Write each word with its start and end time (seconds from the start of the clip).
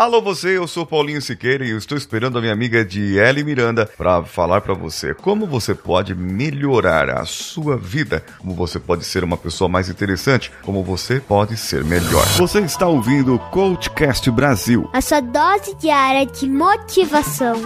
Alô 0.00 0.22
você, 0.22 0.56
eu 0.56 0.66
sou 0.66 0.86
Paulinho 0.86 1.20
Siqueira 1.20 1.62
e 1.62 1.72
eu 1.72 1.76
estou 1.76 1.94
esperando 1.94 2.38
a 2.38 2.40
minha 2.40 2.54
amiga 2.54 2.82
Diele 2.82 3.44
Miranda 3.44 3.84
para 3.84 4.24
falar 4.24 4.62
para 4.62 4.72
você 4.72 5.12
como 5.12 5.46
você 5.46 5.74
pode 5.74 6.14
melhorar 6.14 7.10
a 7.10 7.26
sua 7.26 7.76
vida, 7.76 8.24
como 8.38 8.54
você 8.54 8.80
pode 8.80 9.04
ser 9.04 9.22
uma 9.22 9.36
pessoa 9.36 9.68
mais 9.68 9.90
interessante, 9.90 10.50
como 10.62 10.82
você 10.82 11.20
pode 11.20 11.54
ser 11.58 11.84
melhor. 11.84 12.24
Você 12.38 12.60
está 12.60 12.86
ouvindo 12.86 13.34
o 13.34 13.38
Coachcast 13.50 14.30
Brasil. 14.30 14.88
A 14.94 15.02
sua 15.02 15.20
dose 15.20 15.74
diária 15.74 16.24
de 16.24 16.48
motivação. 16.48 17.60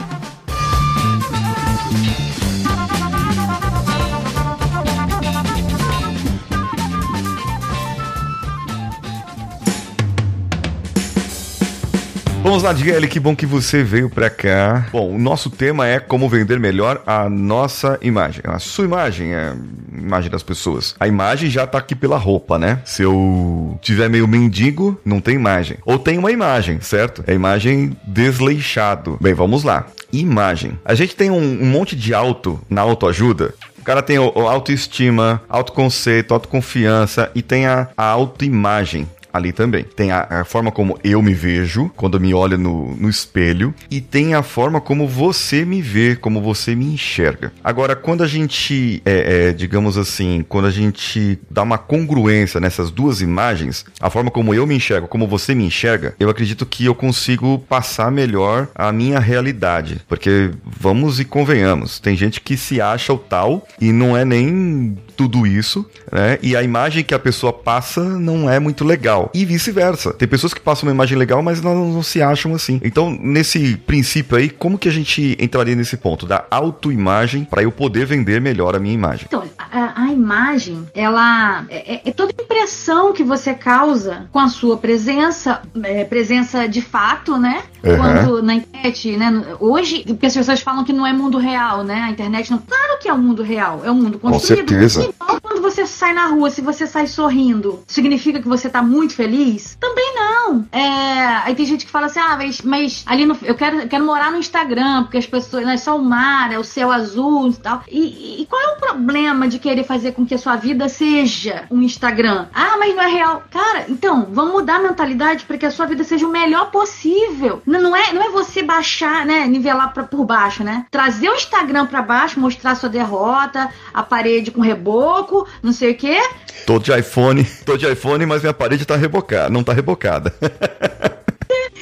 Vamos 12.45 12.63
lá, 12.63 12.75
Diele, 12.75 13.09
que 13.09 13.19
bom 13.19 13.35
que 13.35 13.47
você 13.47 13.83
veio 13.83 14.11
pra 14.11 14.29
cá. 14.29 14.87
Bom, 14.93 15.15
o 15.15 15.19
nosso 15.19 15.49
tema 15.49 15.89
é 15.89 15.99
como 15.99 16.29
vender 16.29 16.61
melhor 16.61 17.03
a 17.07 17.27
nossa 17.27 17.99
imagem. 18.03 18.43
A 18.45 18.59
sua 18.59 18.85
imagem, 18.85 19.33
é 19.33 19.49
a 19.49 19.99
imagem 19.99 20.31
das 20.31 20.43
pessoas. 20.43 20.95
A 21.01 21.09
imagem 21.09 21.49
já 21.49 21.67
tá 21.67 21.79
aqui 21.79 21.95
pela 21.95 22.19
roupa, 22.19 22.59
né? 22.59 22.83
Se 22.85 23.03
eu 23.03 23.79
tiver 23.81 24.11
meio 24.11 24.29
mendigo, 24.29 25.01
não 25.07 25.23
tem 25.23 25.37
imagem. 25.37 25.79
Ou 25.87 25.99
tem 25.99 26.19
uma 26.19 26.31
imagem, 26.31 26.83
certo? 26.83 27.25
É 27.27 27.33
imagem 27.33 27.97
desleixado. 28.07 29.17
Bem, 29.23 29.33
vamos 29.33 29.65
lá. 29.65 29.87
Imagem. 30.13 30.79
A 30.85 30.95
gente 30.95 31.17
tem 31.17 31.31
um, 31.31 31.63
um 31.63 31.67
monte 31.67 31.97
de 31.97 32.13
auto 32.13 32.61
na 32.69 32.83
autoajuda 32.83 33.55
o 33.79 33.85
cara 33.85 34.01
tem 34.01 34.17
autoestima, 34.17 35.43
autoconceito, 35.47 36.33
autoconfiança 36.33 37.31
e 37.35 37.43
tem 37.43 37.67
a, 37.67 37.91
a 37.95 38.07
autoimagem 38.07 39.07
ali 39.35 39.53
também. 39.53 39.85
Tem 39.97 40.13
a, 40.13 40.27
a, 40.31 40.45
forma 40.45 40.71
como 40.71 40.97
eu 41.03 41.21
me 41.21 41.35
vejo 41.35 41.91
quando 41.97 42.21
me 42.21 42.33
olho 42.33 42.57
no, 42.57 42.95
no 42.95 43.09
espelho 43.09 43.75
e 43.91 44.01
tem 44.01 44.33
a 44.33 44.45
forma 44.45 44.81
como 44.81 45.09
você 45.09 45.65
me 45.65 45.83
vê, 45.83 46.15
como 46.15 46.41
você 46.41 46.77
me 46.77 46.87
enxerga. 46.87 47.53
Agora, 47.63 47.97
quando 47.97 48.23
a 48.23 48.29
gente, 48.29 49.03
é, 49.05 49.49
é, 49.49 49.53
digamos 49.53 49.99
assim, 49.99 50.47
quando 50.49 50.67
a 50.67 50.71
gente 50.71 51.37
dá 51.51 51.63
uma 51.63 51.79
congruência 51.79 52.61
nessas 52.61 52.93
duas 52.93 53.21
imagens, 53.21 53.85
a 54.01 54.09
forma 54.09 54.31
como 54.31 54.55
eu 54.55 54.67
me 54.69 54.77
enxergo, 54.77 55.09
como 55.09 55.27
você 55.27 55.53
me 55.53 55.65
enxerga, 55.65 56.15
eu 56.21 56.31
acredito 56.31 56.65
que 56.65 56.85
eu 56.85 56.95
consigo 56.95 57.59
passar 57.59 58.13
melhor 58.13 58.69
a 58.73 58.93
minha 58.93 59.19
realidade. 59.19 60.01
Porque 60.09 60.53
vamos 60.65 61.19
e 61.19 61.25
convenhamos, 61.25 61.99
tem 61.99 62.15
gente 62.15 62.41
que 62.41 62.57
se 62.57 62.81
acha 62.81 63.13
o 63.13 63.19
tal 63.19 63.67
e 63.81 63.91
não 63.91 64.17
é 64.17 64.25
nem 64.25 64.97
tudo 65.17 65.47
isso, 65.47 65.85
né? 66.11 66.39
E 66.43 66.57
a 66.57 66.63
imagem 66.63 67.05
que 67.05 67.15
a 67.15 67.19
pessoa 67.19 67.53
passa 67.53 68.03
não 68.03 68.49
é 68.49 68.59
muito 68.59 68.85
legal. 68.85 69.31
E 69.35 69.45
vice-versa. 69.45 70.13
Tem 70.13 70.29
pessoas 70.29 70.55
que 70.55 70.61
passam 70.61 70.89
uma 70.89 70.95
imagem 70.95 71.17
legal, 71.17 71.43
mas 71.43 71.61
não, 71.61 71.93
não, 71.93 72.03
se 72.03 72.23
acham 72.23 72.55
assim. 72.55 72.81
Então, 72.85 73.17
nesse 73.21 73.77
princípio 73.77 74.37
aí, 74.37 74.51
como 74.51 74.79
que 74.79 74.89
a 74.89 74.93
gente 74.93 75.37
entraria 75.41 75.75
nesse 75.75 75.97
ponto 75.97 76.27
da 76.27 76.45
autoimagem 76.51 77.45
para 77.45 77.63
eu 77.63 77.73
poder 77.73 78.07
vender 78.07 78.41
melhor 78.41 78.75
a 78.75 78.79
minha 78.79 78.95
imagem? 78.95 79.27
Então, 79.27 79.45
a, 79.59 80.05
a 80.05 80.13
imagem, 80.13 80.87
ela 80.95 81.65
é, 81.69 81.95
é, 81.95 82.03
é, 82.05 82.13
toda 82.13 82.33
impressão 82.33 83.13
que 83.13 83.23
você 83.23 83.55
causa 83.55 84.27
com 84.33 84.39
a 84.39 84.49
sua 84.49 84.77
presença, 84.77 85.63
é, 85.83 86.05
presença 86.05 86.69
de 86.69 86.83
fato, 86.83 87.39
né? 87.39 87.63
Uhum. 87.85 87.97
Quando 87.97 88.43
na 88.43 88.55
internet, 88.55 89.17
né? 89.17 89.57
Hoje, 89.61 90.05
porque 90.07 90.27
as 90.27 90.35
pessoas 90.35 90.61
falam 90.61 90.85
que 90.85 90.93
não 90.93 91.07
é 91.07 91.13
mundo 91.13 91.39
real, 91.39 91.85
né? 91.85 92.03
A 92.03 92.11
internet 92.11 92.51
não. 92.51 92.59
Claro 92.59 92.99
que 93.01 93.09
é 93.09 93.13
o 93.13 93.17
um 93.17 93.19
mundo 93.19 93.43
real, 93.43 93.83
é 93.85 93.91
um 93.91 93.95
mundo 93.95 94.19
construído. 94.19 94.63
Com 94.63 94.69
certeza. 94.69 95.03
Então, 95.03 95.41
quando 95.41 95.61
você 95.61 95.87
sai 95.87 96.13
na 96.13 96.27
rua, 96.27 96.51
se 96.51 96.61
você 96.61 96.87
sai 96.87 97.07
sorrindo, 97.07 97.83
significa 97.87 98.41
que 98.41 98.49
você 98.49 98.69
tá 98.69 98.83
muito 98.83 99.15
feliz? 99.15 99.77
Também 99.81 100.15
não. 100.15 100.67
É, 100.73 101.43
aí 101.45 101.55
tem 101.55 101.67
gente 101.67 101.85
que 101.85 101.91
fala 101.91 102.07
assim: 102.07 102.21
ah, 102.21 102.37
mas, 102.37 102.63
mas 102.63 103.05
ali 103.07 103.27
no, 103.27 103.37
eu, 103.43 103.55
quero, 103.55 103.81
eu 103.81 103.89
quero 103.89 104.05
morar 104.05 104.31
no 104.31 104.39
Instagram, 104.39 105.05
porque 105.05 105.19
as 105.19 105.27
pessoas, 105.27 105.65
né, 105.65 105.77
só 105.77 105.97
o 105.97 106.03
mar, 106.03 106.53
é 106.53 106.59
o 106.59 106.65
céu 106.65 106.91
azul 106.91 107.49
e 107.49 107.55
tal. 107.55 107.83
E, 107.91 108.43
e 108.43 108.47
qual 108.47 108.61
é 108.63 108.69
o 108.75 108.81
problema 108.81 109.49
de 109.49 109.59
querer 109.59 109.85
fazer 109.85 110.13
com 110.13 110.25
que 110.25 110.35
a 110.35 110.39
sua 110.39 110.57
vida 110.57 110.89
seja 110.89 111.65
um 111.71 111.83
Instagram? 111.83 112.47
Ah, 112.55 112.77
mas 112.79 112.95
não 112.95 113.03
é 113.03 113.09
real. 113.09 113.43
Cara, 113.51 113.87
então, 113.89 114.29
vamos 114.31 114.53
mudar 114.53 114.77
a 114.77 114.83
mentalidade 114.83 115.45
para 115.45 115.59
que 115.59 115.67
a 115.67 115.71
sua 115.71 115.87
vida 115.87 116.05
seja 116.05 116.27
o 116.27 116.31
melhor 116.31 116.71
possível. 116.71 117.63
Não, 117.81 117.95
é, 117.95 118.13
não 118.13 118.23
é 118.23 118.31
você 118.31 118.63
baixar, 118.63 119.25
né, 119.27 119.47
nivelar 119.47 119.93
pra, 119.93 120.05
por 120.05 120.25
baixo, 120.25 120.63
né? 120.63 120.87
Trazer 120.91 121.29
o 121.29 121.35
Instagram 121.35 121.87
para 121.87 122.03
baixo, 122.03 122.41
mostrar 122.41 122.75
sua 122.75 122.89
derrota, 122.89 123.71
a 123.93 124.03
parede 124.03 124.51
com 124.51 124.61
reboco, 124.61 125.47
não 125.63 125.73
sei 125.73 125.93
o 125.93 125.97
quê. 125.97 126.19
Tô 126.67 126.79
de 126.79 126.97
iPhone, 126.97 127.45
tô 127.65 127.77
de 127.77 127.91
iPhone, 127.91 128.25
mas 128.27 128.43
minha 128.43 128.55
parede 128.55 128.85
tá 128.85 128.97
rebocada, 128.97 129.51
não 129.51 129.63
tá 129.65 129.73
rebocada. 129.73 130.35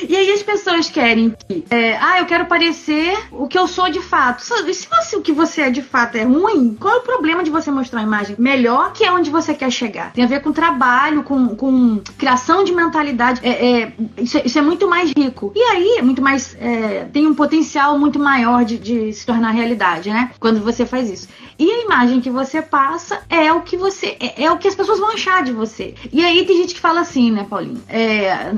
E 0.08 0.16
aí 0.16 0.32
as 0.32 0.42
pessoas 0.42 0.90
querem 0.90 1.34
que, 1.48 1.64
é, 1.70 1.96
ah, 1.96 2.18
eu 2.18 2.26
quero 2.26 2.46
parecer 2.46 3.16
o 3.30 3.46
que 3.46 3.58
eu 3.58 3.68
sou 3.68 3.90
de 3.90 4.00
fato. 4.00 4.42
Se 4.42 4.88
você, 4.88 5.16
o 5.16 5.22
que 5.22 5.32
você 5.32 5.62
é 5.62 5.70
de 5.70 5.82
fato 5.82 6.16
é 6.16 6.22
ruim, 6.22 6.76
qual 6.78 6.94
é 6.94 6.98
o 6.98 7.02
problema 7.02 7.42
de 7.42 7.50
você 7.50 7.70
mostrar 7.70 8.00
uma 8.00 8.06
imagem 8.06 8.36
melhor 8.38 8.92
que 8.92 9.04
é 9.04 9.12
onde 9.12 9.30
você 9.30 9.54
quer 9.54 9.70
chegar? 9.70 10.12
Tem 10.12 10.24
a 10.24 10.26
ver 10.26 10.40
com 10.40 10.52
trabalho, 10.52 11.22
com, 11.22 11.54
com 11.54 12.00
criação 12.18 12.64
de 12.64 12.72
mentalidade. 12.72 13.40
É, 13.42 13.82
é 13.82 13.92
isso, 14.18 14.38
é, 14.38 14.42
isso, 14.44 14.58
é 14.58 14.62
muito 14.62 14.88
mais 14.88 15.12
rico. 15.16 15.52
E 15.54 15.60
aí, 15.60 15.96
é 15.98 16.02
muito 16.02 16.20
mais. 16.20 16.56
É, 16.60 17.04
tem 17.12 17.26
um 17.26 17.34
potencial 17.34 17.98
muito 17.98 18.18
maior 18.18 18.64
de, 18.64 18.78
de 18.78 19.12
se 19.12 19.24
tornar 19.24 19.50
realidade, 19.50 20.10
né? 20.10 20.30
Quando 20.40 20.60
você 20.60 20.84
faz 20.84 21.08
isso. 21.10 21.28
E 21.58 21.70
a 21.70 21.84
imagem 21.84 22.20
que 22.20 22.30
você 22.30 22.60
passa 22.60 23.22
é 23.28 23.52
o 23.52 23.62
que 23.62 23.76
você. 23.76 24.16
É, 24.18 24.44
é, 24.44 24.50
o 24.50 24.58
que 24.58 24.66
as 24.66 24.74
pessoas 24.74 24.98
vão 24.98 25.10
achar 25.10 25.42
de 25.42 25.52
você. 25.52 25.94
E 26.12 26.24
aí 26.24 26.44
tem 26.44 26.56
gente 26.56 26.74
que 26.74 26.80
fala 26.80 27.00
assim, 27.00 27.30
né, 27.30 27.46
Paulinho? 27.48 27.82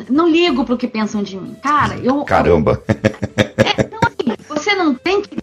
Não 0.09 0.29
ligo 0.29 0.65
pro 0.65 0.77
que 0.77 0.89
pensam 0.95 1.25
de 1.25 1.37
mim. 1.37 1.57
Cara, 1.61 1.97
eu. 1.97 2.25
Caramba! 2.25 2.81
é, 2.87 3.81
então, 3.81 3.99
assim, 4.07 4.37
você 4.49 4.77
não 4.77 4.95
tem 4.95 5.21
que 5.21 5.43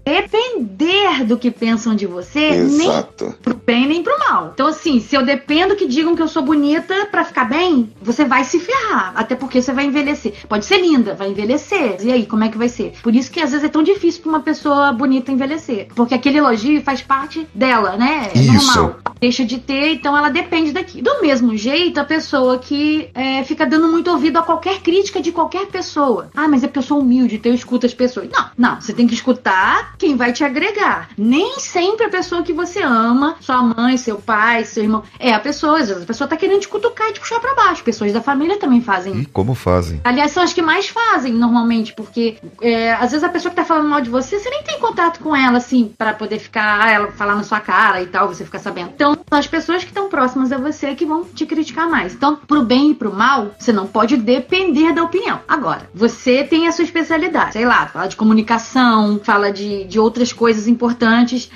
do 1.32 1.38
que 1.38 1.50
pensam 1.50 1.96
de 1.96 2.06
você, 2.06 2.50
Exato. 2.50 3.26
nem 3.26 3.32
pro 3.42 3.62
bem 3.66 3.88
nem 3.88 4.04
pro 4.04 4.20
mal. 4.20 4.52
Então, 4.54 4.68
assim, 4.68 5.00
se 5.00 5.16
eu 5.16 5.26
dependo 5.26 5.76
que 5.78 5.88
digam 5.88 6.14
que 6.14 6.22
eu 6.22 6.28
sou 6.28 6.44
bonita 6.44 7.06
para 7.10 7.24
ficar 7.24 7.46
bem, 7.46 7.90
você 8.02 8.26
vai 8.26 8.44
se 8.44 8.60
ferrar. 8.60 9.14
Até 9.16 9.34
porque 9.34 9.62
você 9.62 9.72
vai 9.72 9.86
envelhecer. 9.86 10.34
Pode 10.50 10.66
ser 10.66 10.80
linda, 10.82 11.16
vai 11.16 11.30
envelhecer. 11.30 11.98
E 12.02 12.12
aí, 12.12 12.26
como 12.26 12.44
é 12.44 12.50
que 12.50 12.58
vai 12.58 12.68
ser? 12.68 12.94
Por 13.02 13.16
isso 13.16 13.32
que 13.32 13.40
às 13.40 13.52
vezes 13.52 13.66
é 13.66 13.70
tão 13.70 13.82
difícil 13.82 14.22
pra 14.22 14.30
uma 14.30 14.40
pessoa 14.42 14.92
bonita 14.92 15.32
envelhecer. 15.32 15.88
Porque 15.96 16.14
aquele 16.14 16.40
elogio 16.40 16.82
faz 16.82 17.02
parte 17.02 17.48
dela, 17.54 17.96
né? 17.96 18.30
É 18.36 18.40
isso. 18.40 18.78
normal. 18.78 19.00
Deixa 19.22 19.46
de 19.46 19.60
ter, 19.60 19.94
então 19.94 20.18
ela 20.18 20.30
depende 20.30 20.72
daqui. 20.72 21.02
Do 21.02 21.22
mesmo 21.22 21.56
jeito, 21.56 22.00
a 22.00 22.04
pessoa 22.04 22.58
que 22.58 23.10
é, 23.14 23.44
fica 23.44 23.66
dando 23.66 23.88
muito 23.88 24.10
ouvido 24.10 24.38
a 24.38 24.42
qualquer 24.42 24.82
crítica 24.82 25.22
de 25.22 25.32
qualquer 25.32 25.68
pessoa. 25.68 26.30
Ah, 26.36 26.48
mas 26.48 26.64
é 26.64 26.68
porque 26.68 26.80
eu 26.80 26.84
sou 26.84 27.00
humilde, 27.00 27.36
então 27.36 27.52
eu 27.52 27.56
escuto 27.56 27.86
as 27.86 27.94
pessoas. 27.94 28.28
Não, 28.30 28.50
não. 28.58 28.82
Você 28.82 28.92
tem 28.94 29.08
que 29.08 29.14
escutar 29.14 29.96
quem 29.98 30.18
vai 30.18 30.34
te 30.34 30.44
agregar. 30.44 31.10
Nem 31.22 31.60
sempre 31.60 32.08
a 32.08 32.10
pessoa 32.10 32.42
que 32.42 32.52
você 32.52 32.82
ama, 32.82 33.36
sua 33.40 33.62
mãe, 33.62 33.96
seu 33.96 34.18
pai, 34.18 34.66
seu 34.66 34.82
irmão, 34.82 35.04
é 35.20 35.32
a 35.32 35.40
pessoa. 35.40 35.80
Às 35.80 35.88
vezes 35.88 36.02
a 36.02 36.06
pessoa 36.08 36.28
tá 36.28 36.36
querendo 36.36 36.62
te 36.62 36.68
cutucar 36.68 37.10
e 37.10 37.14
te 37.14 37.20
puxar 37.20 37.40
pra 37.40 37.54
baixo. 37.54 37.84
Pessoas 37.84 38.12
da 38.12 38.22
família 38.22 38.58
também 38.58 38.82
fazem. 38.82 39.22
E 39.22 39.26
como 39.28 39.54
fazem? 39.54 40.02
Aliás, 40.04 40.32
são 40.32 40.42
as 40.42 40.52
que 40.52 40.64
mais 40.64 40.90
fazem 40.90 41.32
normalmente, 41.34 41.94
porque 41.94 42.38
é, 42.60 42.94
às 42.94 43.12
vezes 43.12 43.24
a 43.24 43.30
pessoa 43.30 43.52
que 43.52 43.56
tá 43.56 43.64
falando 43.64 43.88
mal 43.88 44.02
de 44.02 44.10
você, 44.10 44.40
você 44.40 44.50
nem 44.50 44.64
tem 44.64 44.80
contato 44.80 45.20
com 45.20 45.36
ela, 45.36 45.60
assim, 45.60 45.94
para 45.96 46.12
poder 46.12 46.40
ficar, 46.40 46.82
ah, 46.82 46.92
ela 46.92 47.12
falar 47.12 47.36
na 47.36 47.44
sua 47.44 47.60
cara 47.60 48.02
e 48.02 48.08
tal, 48.08 48.28
você 48.28 48.44
ficar 48.44 48.58
sabendo. 48.58 48.90
Então, 48.96 49.14
são 49.14 49.38
as 49.38 49.46
pessoas 49.46 49.84
que 49.84 49.92
estão 49.92 50.10
próximas 50.10 50.52
a 50.52 50.58
você 50.58 50.96
que 50.96 51.06
vão 51.06 51.24
te 51.24 51.46
criticar 51.46 51.88
mais. 51.88 52.16
Então, 52.16 52.36
pro 52.36 52.64
bem 52.64 52.92
e 52.92 52.96
pro 52.96 53.14
mal, 53.14 53.52
você 53.60 53.72
não 53.72 53.86
pode 53.86 54.18
depender 54.18 54.92
da 54.92 55.04
opinião. 55.04 55.40
Agora, 55.48 55.88
você 55.94 56.44
tem 56.44 56.68
a 56.68 56.72
sua 56.72 56.84
especialidade, 56.84 57.54
sei 57.54 57.66
lá, 57.66 57.86
fala 57.86 58.08
de 58.08 58.16
comunicação, 58.16 59.22
fala 59.24 59.52
de, 59.52 59.84
de 59.84 60.00
outras 60.00 60.34
coisas 60.34 60.68
importantes. 60.68 61.11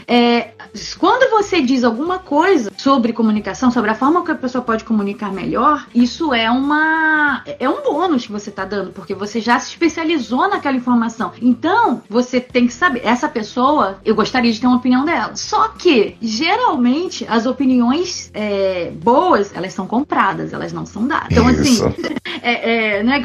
É, 0.07 0.51
quando 0.97 1.29
você 1.31 1.61
diz 1.61 1.83
alguma 1.83 2.19
coisa 2.19 2.71
sobre 2.77 3.13
comunicação, 3.13 3.71
sobre 3.71 3.91
a 3.91 3.95
forma 3.95 4.23
que 4.23 4.31
a 4.31 4.35
pessoa 4.35 4.63
pode 4.63 4.83
comunicar 4.83 5.31
melhor, 5.31 5.87
isso 5.93 6.33
é 6.33 6.49
uma 6.49 7.43
é 7.59 7.69
um 7.69 7.83
bônus 7.83 8.25
que 8.25 8.31
você 8.31 8.49
está 8.49 8.65
dando, 8.65 8.91
porque 8.91 9.13
você 9.13 9.39
já 9.39 9.59
se 9.59 9.69
especializou 9.69 10.47
naquela 10.49 10.77
informação. 10.77 11.31
Então, 11.41 12.01
você 12.09 12.39
tem 12.39 12.67
que 12.67 12.73
saber, 12.73 13.01
essa 13.03 13.27
pessoa, 13.27 13.99
eu 14.03 14.15
gostaria 14.15 14.51
de 14.51 14.59
ter 14.59 14.67
uma 14.67 14.77
opinião 14.77 15.05
dela. 15.05 15.35
Só 15.35 15.69
que, 15.69 16.15
geralmente, 16.21 17.25
as 17.29 17.45
opiniões 17.45 18.29
é, 18.33 18.91
boas, 18.91 19.51
elas 19.55 19.73
são 19.73 19.87
compradas, 19.87 20.53
elas 20.53 20.73
não 20.73 20.85
são 20.85 21.07
dadas. 21.07 21.29
Então, 21.31 21.47
assim, 21.47 21.81
é, 22.41 22.97
é, 22.97 23.03
não 23.03 23.13
é 23.13 23.21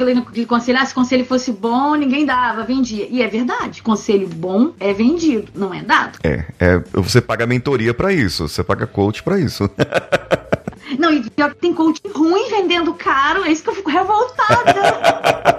conselho, 0.47 0.79
ah, 0.81 0.87
se 0.87 0.95
conselho 0.95 1.25
fosse 1.25 1.53
bom, 1.53 1.95
ninguém 1.95 2.25
dava, 2.25 2.63
vendia. 2.65 3.07
E 3.11 3.23
é 3.23 3.27
verdade, 3.29 3.83
conselho 3.83 4.29
bom 4.29 4.73
é 4.81 4.93
vendido, 4.93 5.51
não 5.55 5.73
é 5.73 5.83
dado. 5.83 6.10
É, 6.23 6.45
é 6.59 6.79
você 6.93 7.21
paga 7.21 7.47
mentoria 7.47 7.95
para 7.95 8.13
isso, 8.13 8.49
você 8.49 8.63
paga 8.63 8.87
coach 8.87 9.23
para 9.23 9.39
isso. 9.39 9.71
Não, 10.99 11.13
e 11.13 11.29
pior 11.31 11.51
que 11.51 11.61
tem 11.61 11.73
coach 11.73 12.01
ruim 12.13 12.51
vendendo 12.51 12.93
caro, 12.95 13.45
é 13.45 13.53
isso 13.53 13.63
que 13.63 13.71
eu 13.71 13.75
fico 13.75 13.91
revoltada. 13.91 14.75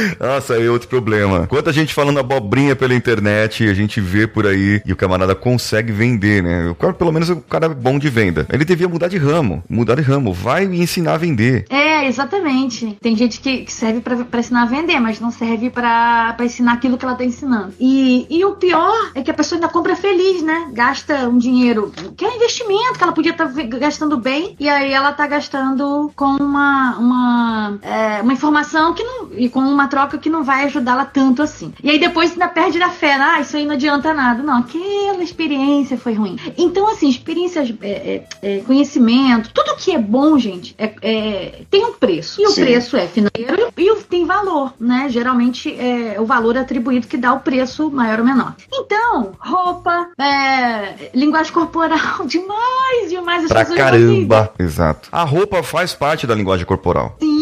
Nossa, 0.20 0.54
é 0.54 0.70
outro 0.70 0.88
problema. 0.88 1.46
Quanta 1.46 1.72
gente 1.72 1.94
falando 1.94 2.18
abobrinha 2.18 2.76
pela 2.76 2.94
internet, 2.94 3.68
a 3.68 3.74
gente 3.74 4.00
vê 4.00 4.26
por 4.26 4.46
aí 4.46 4.80
e 4.84 4.92
o 4.92 4.96
camarada 4.96 5.34
consegue 5.34 5.92
vender, 5.92 6.42
né? 6.42 6.68
O 6.70 6.92
pelo 6.94 7.12
menos 7.12 7.28
o 7.30 7.36
cara 7.36 7.66
é 7.66 7.68
bom 7.68 7.98
de 7.98 8.08
venda. 8.08 8.46
Ele 8.52 8.64
devia 8.64 8.88
mudar 8.88 9.08
de 9.08 9.18
ramo, 9.18 9.62
mudar 9.68 9.96
de 9.96 10.02
ramo, 10.02 10.32
vai 10.32 10.64
ensinar 10.64 11.14
a 11.14 11.18
vender. 11.18 11.66
É, 11.68 12.06
exatamente. 12.06 12.96
Tem 13.00 13.16
gente 13.16 13.40
que, 13.40 13.58
que 13.58 13.72
serve 13.72 14.00
para 14.00 14.40
ensinar 14.40 14.62
a 14.62 14.66
vender, 14.66 15.00
mas 15.00 15.20
não 15.20 15.30
serve 15.30 15.70
para 15.70 16.36
ensinar 16.40 16.74
aquilo 16.74 16.96
que 16.96 17.04
ela 17.04 17.14
tá 17.14 17.24
ensinando. 17.24 17.74
E, 17.78 18.26
e 18.30 18.44
o 18.44 18.52
pior 18.52 19.10
é 19.14 19.22
que 19.22 19.30
a 19.30 19.34
pessoa 19.34 19.56
ainda 19.56 19.68
compra 19.68 19.96
feliz, 19.96 20.42
né? 20.42 20.70
Gasta 20.72 21.28
um 21.28 21.38
dinheiro 21.38 21.92
que 22.16 22.24
é 22.24 22.28
um 22.28 22.36
investimento 22.36 22.94
que 22.96 23.02
ela 23.02 23.12
podia 23.12 23.32
estar 23.32 23.46
tá 23.46 23.62
gastando 23.62 24.16
bem 24.16 24.56
e 24.58 24.68
aí 24.68 24.92
ela 24.92 25.12
tá 25.12 25.26
gastando 25.26 26.10
com 26.14 26.36
uma 26.36 26.96
uma, 26.98 27.78
é, 27.82 28.22
uma 28.22 28.32
informação 28.32 28.94
que 28.94 29.02
não 29.02 29.28
e 29.32 29.48
com 29.48 29.60
uma 29.60 29.88
troca 29.88 30.18
que 30.18 30.30
não 30.30 30.42
vai 30.42 30.64
ajudá-la 30.64 31.04
tanto 31.04 31.42
assim. 31.42 31.72
E 31.82 31.90
aí 31.90 31.98
depois 31.98 32.32
ainda 32.32 32.48
perde 32.48 32.78
da 32.78 32.90
fé, 32.90 33.14
ah, 33.14 33.40
isso 33.40 33.56
aí 33.56 33.64
não 33.64 33.74
adianta 33.74 34.14
nada. 34.14 34.42
Não, 34.42 34.58
aquela 34.58 35.22
experiência 35.22 35.98
foi 35.98 36.14
ruim. 36.14 36.38
Então, 36.56 36.88
assim, 36.88 37.08
experiências, 37.08 37.72
é, 37.82 38.24
é, 38.42 38.56
é 38.56 38.60
conhecimento, 38.60 39.50
tudo 39.52 39.76
que 39.76 39.92
é 39.92 39.98
bom, 39.98 40.38
gente, 40.38 40.74
é, 40.78 40.94
é 41.02 41.62
tem 41.70 41.84
um 41.84 41.92
preço. 41.92 42.40
E 42.40 42.46
o 42.46 42.50
Sim. 42.50 42.62
preço 42.62 42.96
é 42.96 43.06
financeiro 43.06 43.72
e, 43.76 43.88
e 43.88 43.96
tem 44.04 44.24
valor, 44.24 44.72
né? 44.78 45.08
Geralmente 45.08 45.74
é 45.78 46.20
o 46.20 46.24
valor 46.24 46.56
atribuído 46.56 47.06
que 47.06 47.16
dá 47.16 47.32
o 47.32 47.40
preço 47.40 47.90
maior 47.90 48.20
ou 48.20 48.24
menor. 48.24 48.54
Então, 48.72 49.32
roupa, 49.38 50.08
é, 50.18 51.10
linguagem 51.14 51.52
corporal, 51.52 51.98
demais, 52.26 53.10
demais. 53.10 53.44
As 53.44 53.48
pra 53.48 53.64
caramba. 53.64 54.52
Exato. 54.58 55.08
A 55.12 55.22
roupa 55.24 55.62
faz 55.62 55.94
parte 55.94 56.26
da 56.26 56.34
linguagem 56.34 56.66
corporal. 56.66 57.16
Sim, 57.20 57.26
sim. 57.28 57.35